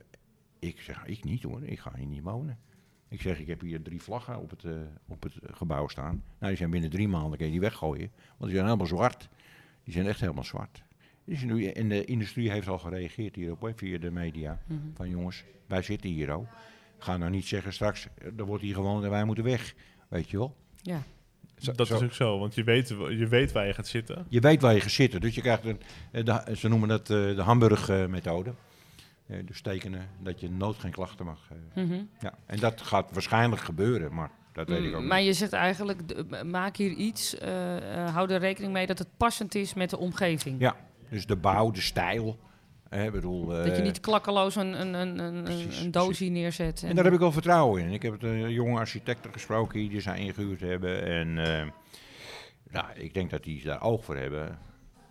[0.60, 2.60] ik zeg, ik niet hoor, ik ga hier niet wonen.
[3.08, 4.72] Ik zeg, ik heb hier drie vlaggen op het, eh,
[5.08, 6.24] op het gebouw staan.
[6.38, 8.12] Nou, die zijn binnen drie maanden, kun je die weggooien.
[8.16, 9.30] Want die zijn helemaal zwart.
[9.84, 10.84] Die zijn echt helemaal zwart.
[11.24, 14.62] Dus nu, en de industrie heeft al gereageerd hierop, hè, via de media.
[14.68, 14.80] Mhm.
[14.94, 16.48] Van jongens, wij zitten hier ook.
[16.98, 19.76] Ga nou niet zeggen straks, eh, er wordt hier gewoond en wij moeten weg.
[20.08, 20.56] Weet je wel?
[20.82, 21.04] Ja.
[21.58, 24.26] Zo- Dat zo- is ook zo, want je weet, je weet waar je gaat zitten.
[24.30, 25.22] Je weet waar je gaat zitten.
[25.22, 25.80] Dus je krijgt een,
[26.12, 28.54] eh, de, ze noemen dat eh, de Hamburg-methode.
[29.28, 31.40] Eh, dus tekenen dat je nood geen klachten mag.
[31.76, 31.84] eh.
[31.84, 32.02] Mhm.
[32.20, 32.34] ja.
[32.46, 35.28] En dat gaat waarschijnlijk gebeuren, maar dat weet ik ook Mm, Maar niet.
[35.28, 36.02] je zegt eigenlijk,
[36.46, 39.98] maak hier iets, eh, eh, hou er rekening mee dat het passend is met de
[39.98, 40.60] omgeving.
[40.60, 40.76] Ja,
[41.10, 42.40] dus de bouw, de stijl.
[42.90, 46.84] Bedoel, Dat je eh, niet klakkeloos een, een, een, een, Precies, een doosje neerzet.
[46.84, 47.92] En daar heb ik wel vertrouwen in.
[47.92, 51.04] Ik heb de jonge architecten gesproken die zijn ingehuurd hebben.
[51.04, 51.68] En eh,
[52.70, 54.60] nou, ik denk dat die daar oog voor hebben.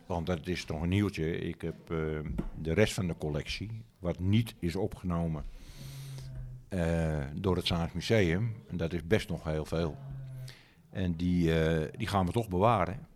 [0.07, 1.39] Want dat is toch een nieuwtje.
[1.39, 1.99] Ik heb eh,
[2.61, 5.45] de rest van de collectie, wat niet is opgenomen
[7.35, 8.55] door het Zaans Museum.
[8.69, 9.97] En dat is best nog heel veel.
[10.91, 11.53] En die,
[11.97, 13.07] die gaan we toch bewaren.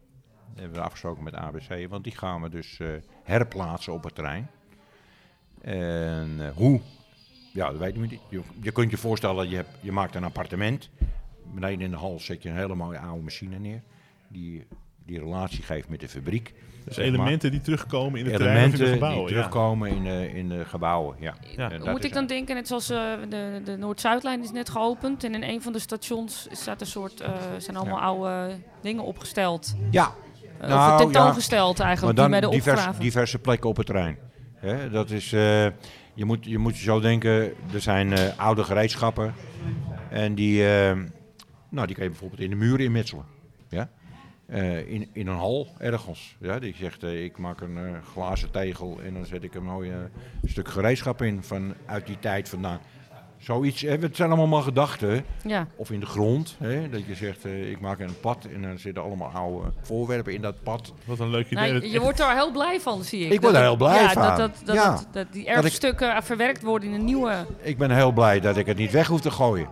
[0.59, 1.89] Hebben we afgesproken met ABC.
[1.89, 2.89] Want die gaan we dus eh,
[3.23, 4.51] herplaatsen op het terrein.
[5.61, 6.81] En eh, hoe?
[7.53, 8.21] Ja, dat weet ik niet.
[8.29, 10.91] Je, je kunt je voorstellen, je, hebt, je maakt een appartement.
[11.55, 13.83] Beneden in de hal zet je een hele mooie oude machine neer.
[14.29, 14.67] Die
[15.05, 16.55] die relatie geeft met de fabriek.
[16.85, 17.07] Dus maar.
[17.07, 19.23] elementen die terugkomen in het terrein of in Elementen de die gebouwen.
[19.23, 19.37] ja.
[19.37, 21.17] terugkomen in, de, in de gebouwen.
[21.21, 21.35] Ja.
[21.57, 21.71] Ja.
[21.71, 25.25] En dat Moet ik dan denken, net zoals eh, de, de Noord-Zuidlijn is net geopend.
[25.25, 28.05] En in een van de stations staat een soort, eh, zijn allemaal Ja.
[28.05, 29.75] oude dingen opgesteld.
[29.91, 30.13] Ja, Eh,
[30.61, 34.19] Nou, of tentoongesteld maar eigenlijk, dan bij de divers, diverse plekken op het terrein.
[34.91, 35.65] Dat is, eh,
[36.15, 37.33] je, moet, je moet zo denken,
[37.73, 39.35] er zijn eh, oude gereedschappen.
[40.11, 40.97] En die, eh,
[41.69, 43.25] nou, die kan je bijvoorbeeld in de muren inmetselen.
[43.69, 43.91] Ja?
[44.47, 46.37] Eh, in, in een hal ergens.
[46.41, 46.59] Ja?
[46.59, 49.91] Die zegt, eh, ik maak een eh, glazen tegel en dan zet ik een mooi
[49.91, 49.97] eh,
[50.45, 52.81] stuk gereedschap in van, uit die tijd vandaan.
[53.49, 55.25] Zoiets, hè, het zijn allemaal maar gedachten.
[55.45, 58.63] Ja, Of in de grond, hè, dat je zegt, eh, ik maak een pad en
[58.63, 60.93] dan zitten allemaal oude voorwerpen in dat pad.
[61.05, 61.73] Wat een leuk idee.
[61.73, 63.33] nou, je wordt er heel blij van, zie ik.
[63.33, 64.23] Ik word er heel blij ja, van.
[64.23, 64.91] Dat, dat, dat, Ja.
[64.91, 67.47] dat, dat die Dat ik- erfstukken verwerkt worden in een nieuwe...
[67.63, 69.69] Ik ben heel blij dat ik het niet weg hoef te gooien.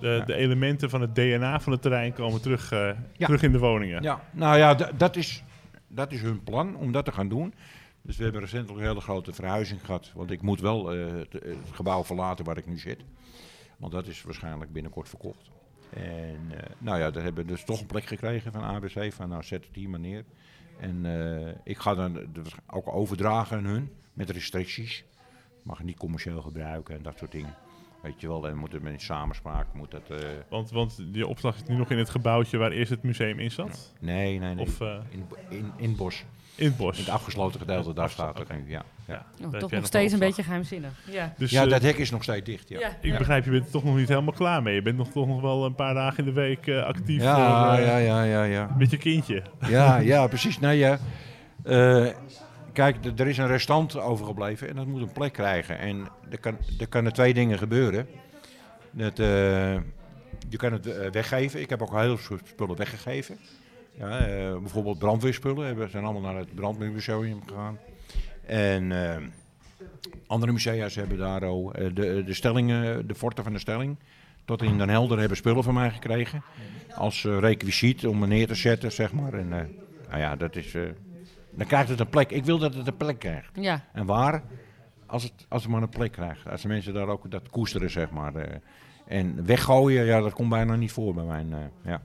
[0.00, 2.78] de, de elementen van het DNA van het terrein komen terug, eh,
[3.12, 3.26] Ja.
[3.26, 4.02] terug in de woningen.
[4.02, 5.42] Ja, nou ja, dat is,
[5.88, 7.54] dat is hun plan om dat te gaan doen.
[8.02, 10.12] Dus we hebben recentelijk een hele grote verhuizing gehad.
[10.14, 13.04] Want ik moet wel eh, het, het gebouw verlaten waar ik nu zit.
[13.76, 15.50] Want dat is waarschijnlijk binnenkort verkocht.
[15.90, 19.12] En eh, nou ja, daar hebben we dus toch een plek gekregen van ABC.
[19.12, 20.24] Van nou, zet het hier maar neer.
[20.80, 22.18] En eh, ik ga dan
[22.66, 23.90] ook overdragen aan hun.
[24.12, 25.04] Met restricties.
[25.62, 27.54] Mag niet commercieel gebruiken en dat soort dingen.
[28.02, 29.74] Weet je wel, en moet het met een samenspraak.
[29.74, 30.02] Moet dat,
[30.48, 33.50] Want, want die opslag is nu nog in het gebouwtje waar eerst het museum in
[33.50, 33.92] zat.
[34.00, 34.64] nee, nee, nee.
[34.64, 36.24] Of in, in, in het bos.
[36.54, 36.98] In het bos.
[36.98, 38.82] In het afgesloten gedeelte, daar staat het nu, ja.
[39.06, 39.26] ja.
[39.38, 40.90] Ja, Oh, toch nog steeds een beetje geheimzinnig.
[41.10, 41.34] Ja.
[41.38, 42.78] Dus Ja, eh, dat hek is nog steeds dicht, ja.
[42.78, 42.96] Ja.
[43.00, 44.74] ik begrijp, je bent er toch nog niet helemaal klaar mee.
[44.74, 47.34] Je bent nog, toch nog wel een paar dagen in de week eh, actief Ja,
[47.74, 48.74] voor, eh, ja, ja, ja, ja.
[48.78, 49.42] met je kindje.
[49.68, 50.58] Ja, ja, precies.
[50.58, 50.98] Nou ja,
[51.64, 52.06] eh,
[52.72, 55.78] kijk, er is een restant overgebleven en dat moet een plek krijgen.
[55.78, 58.06] En er, kan, er kunnen twee dingen gebeuren.
[58.90, 59.74] Dat, eh,
[60.48, 61.60] je kan het weggeven.
[61.60, 63.38] Ik heb ook heel veel spullen weggegeven.
[63.98, 65.66] Ja, eh, bijvoorbeeld brandweerspullen.
[65.66, 67.78] hebben- zijn allemaal naar het brandweermuseum gegaan.
[68.46, 69.22] En eh,
[70.26, 73.96] andere musea's hebben daar ook eh, de, de stellingen, de forten van de stelling.
[74.44, 76.42] Tot in Den Helder hebben spullen van mij gekregen.
[76.94, 79.32] Als requisiet om me neer te zetten, zeg maar.
[79.34, 80.72] En, nou ja, dat is...
[81.50, 82.30] dan krijgt het een plek.
[82.30, 83.50] Ik wil dat het een plek krijgt.
[83.54, 83.84] ja.
[83.92, 84.42] En waar?
[85.06, 86.48] Als het, als het maar een plek krijgt.
[86.48, 88.60] Als de mensen daar ook dat koesteren, zeg maar.
[89.06, 91.46] en weggooien, ja, dat komt bijna niet voor bij mij.
[91.50, 92.02] eh, ja.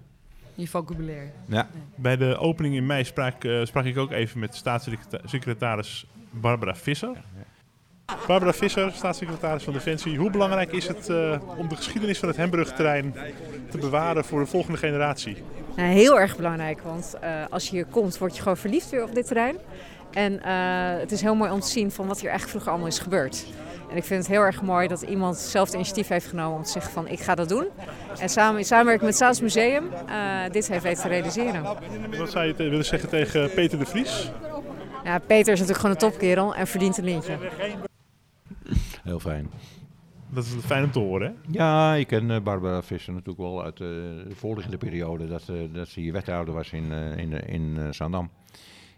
[0.57, 1.31] Je vocabulaire.
[1.47, 1.67] Ja.
[1.95, 7.17] Bij de opening in mei sprak, eh, sprak ik ook even met staatssecretaris Barbara Visser.
[8.27, 10.17] Barbara Visser, staatssecretaris van Defensie.
[10.17, 13.15] Hoe belangrijk is het eh, om de geschiedenis van het Hembrugterrein
[13.69, 15.37] te bewaren voor de volgende generatie?
[15.75, 19.03] Nou, heel erg belangrijk, want eh, als je hier komt, word je gewoon verliefd weer
[19.03, 19.55] op dit terrein.
[20.11, 22.87] En eh, het is heel mooi om te zien van wat hier eigenlijk vroeger allemaal
[22.87, 23.45] is gebeurd.
[23.89, 26.63] En ik vind het heel erg mooi dat iemand zelf het initiatief heeft genomen om
[26.63, 27.65] te zeggen van ik ga dat doen.
[28.19, 31.63] En samen in samenwerking met het Staatsmuseum eh, dit heeft weten te realiseren.
[32.17, 34.31] Wat zou je te- willen zeggen tegen Peter de Vries?
[35.03, 37.37] Ja, Peter is natuurlijk gewoon een topkerel en verdient een lintje.
[39.03, 39.49] Heel fijn.
[40.29, 41.33] Dat is fijn om te horen, hè?
[41.51, 43.87] Ja, ik ken eh, Barbara Visser natuurlijk wel uit eh,
[44.27, 48.29] de voorliggende periode dat, dat ze hier wethouder was in, eh, in, in eh, Zaandam.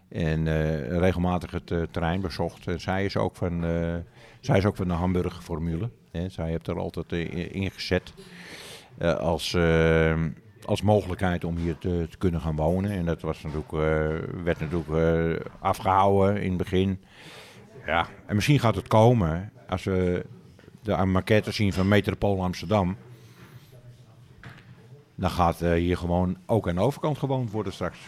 [0.08, 2.66] En eh, regelmatig het terrein bezocht.
[2.66, 3.94] En zij is ook van, eh,
[4.40, 5.90] zij is ook van de Hamburg-formule.
[6.28, 8.12] Zij heeft er altijd eh, in gezet
[9.00, 10.14] eh, als, eh,
[10.64, 12.90] als mogelijkheid om hier te, kunnen gaan wonen.
[12.90, 13.70] En dat was natuurlijk,
[14.44, 17.00] werd natuurlijk eh, afgehouden in het begin.
[17.86, 20.26] Ja, en misschien gaat het komen als we
[20.82, 22.96] de maquette zien van Metropool Amsterdam.
[25.14, 27.98] Dan gaat hier gewoon ook aan de overkant gewoond worden straks.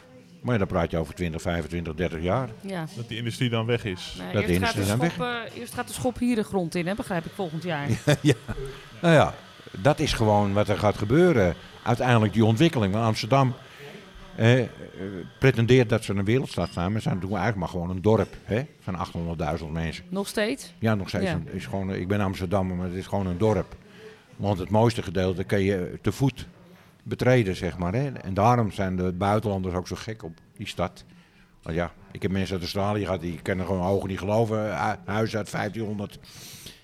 [0.42, 2.48] Maar ja, dan praat je over 20, 25, 30 jaar.
[2.60, 2.86] Ja.
[2.96, 4.14] Dat die industrie dan weg is.
[4.18, 6.42] Nou, Dat eerst, gaat de industrie dan schop, eh, eerst gaat de schop hier de
[6.42, 7.88] grond in, hè, begrijp ik, volgend jaar.
[8.20, 8.34] ja.
[9.00, 9.34] Nou ja,
[9.80, 11.54] dat is gewoon wat er gaat gebeuren.
[11.82, 12.92] Uiteindelijk die ontwikkeling.
[12.92, 13.54] Want Amsterdam
[14.36, 14.62] eh,
[15.38, 16.92] pretendeert dat ze een wereldstad zijn.
[16.92, 18.96] Maar ze zijn toen eigenlijk maar gewoon een dorp hè, van
[19.58, 20.04] 800.000 mensen.
[20.08, 20.72] Nog steeds?
[20.78, 21.24] Ja, nog steeds.
[21.24, 21.32] Ja.
[21.32, 23.76] Een, is gewoon, ik ben Amsterdammer, maar het is gewoon een dorp.
[24.36, 26.46] Want het mooiste gedeelte kun je te voet
[27.02, 27.92] betreden, zeg maar.
[27.94, 28.08] Hè.
[28.12, 31.04] En daarom zijn de buitenlanders ook zo gek op die stad.
[31.62, 34.58] Want ja, ik heb mensen uit Australië gehad, die kunnen gewoon ogen niet geloven.
[34.86, 36.18] Hu- Huizen uit 1500,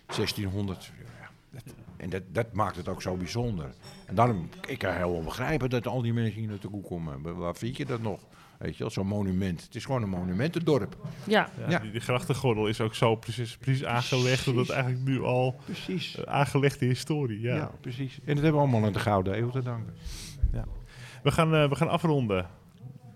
[0.07, 0.91] 1600.
[1.21, 3.71] Ja, dat- en dat, dat maakt het ook zo bijzonder.
[4.07, 7.37] En daarom, ik kan heel begrijpen dat al die mensen hier naartoe komen.
[7.39, 8.21] Waar vind je dat nog?
[8.59, 9.63] Weet je wel, zo'n monument.
[9.63, 10.97] Het is gewoon een monumentendorp.
[11.25, 11.49] Ja.
[11.59, 11.79] Ja, Ja.
[11.79, 16.17] Die, die grachtengordel is ook zo precies, precies aangelegd dat het eigenlijk nu al Precies.
[16.17, 17.41] eh, aangelegde historie.
[17.41, 17.55] Ja.
[17.55, 17.71] Ja.
[17.81, 18.15] precies.
[18.25, 19.95] En dat hebben we allemaal aan de Gouden Eeuw te danken.
[21.23, 22.47] We, gaan, eh, we gaan afronden.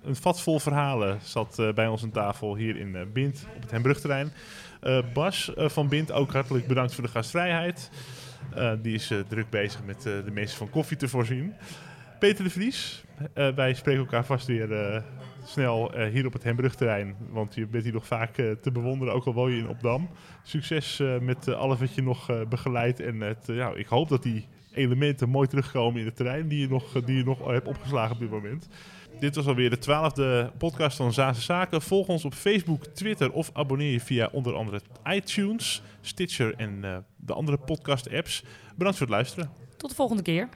[0.03, 3.63] Een vat vol verhalen zat eh, bij ons aan tafel hier in eh, Bint op
[3.63, 4.33] het Hembrugterrein.
[4.81, 7.91] Eh, Bas eh, van Bint, ook hartelijk bedankt voor de gastvrijheid.
[8.55, 11.53] Eh, die is druk bezig met eh, de mensen van koffie te voorzien.
[12.19, 15.03] Peter de Vries, eh, wij spreken elkaar vast weer eh,
[15.45, 17.17] snel eh, hier op het Hembrugterrein.
[17.31, 20.09] Want je bent hier nog vaak eh, te bewonderen, ook al woon je in Opdam.
[20.43, 23.01] Succes eh, met alles wat je nog begeleidt.
[23.01, 26.69] En het, ja, ik hoop dat die elementen mooi terugkomen in het terrein die je
[26.69, 28.69] nog, die je nog hebt opgeslagen op dit moment.
[29.21, 31.83] Dit was alweer de twaalfde podcast van Zaanse Zaken.
[31.83, 37.33] Volg ons op Facebook, Twitter of abonneer je via onder andere iTunes, Stitcher en de
[37.33, 38.45] andere podcast apps.
[38.77, 39.51] Bedankt voor het luisteren.
[39.77, 40.49] Tot de volgende keer.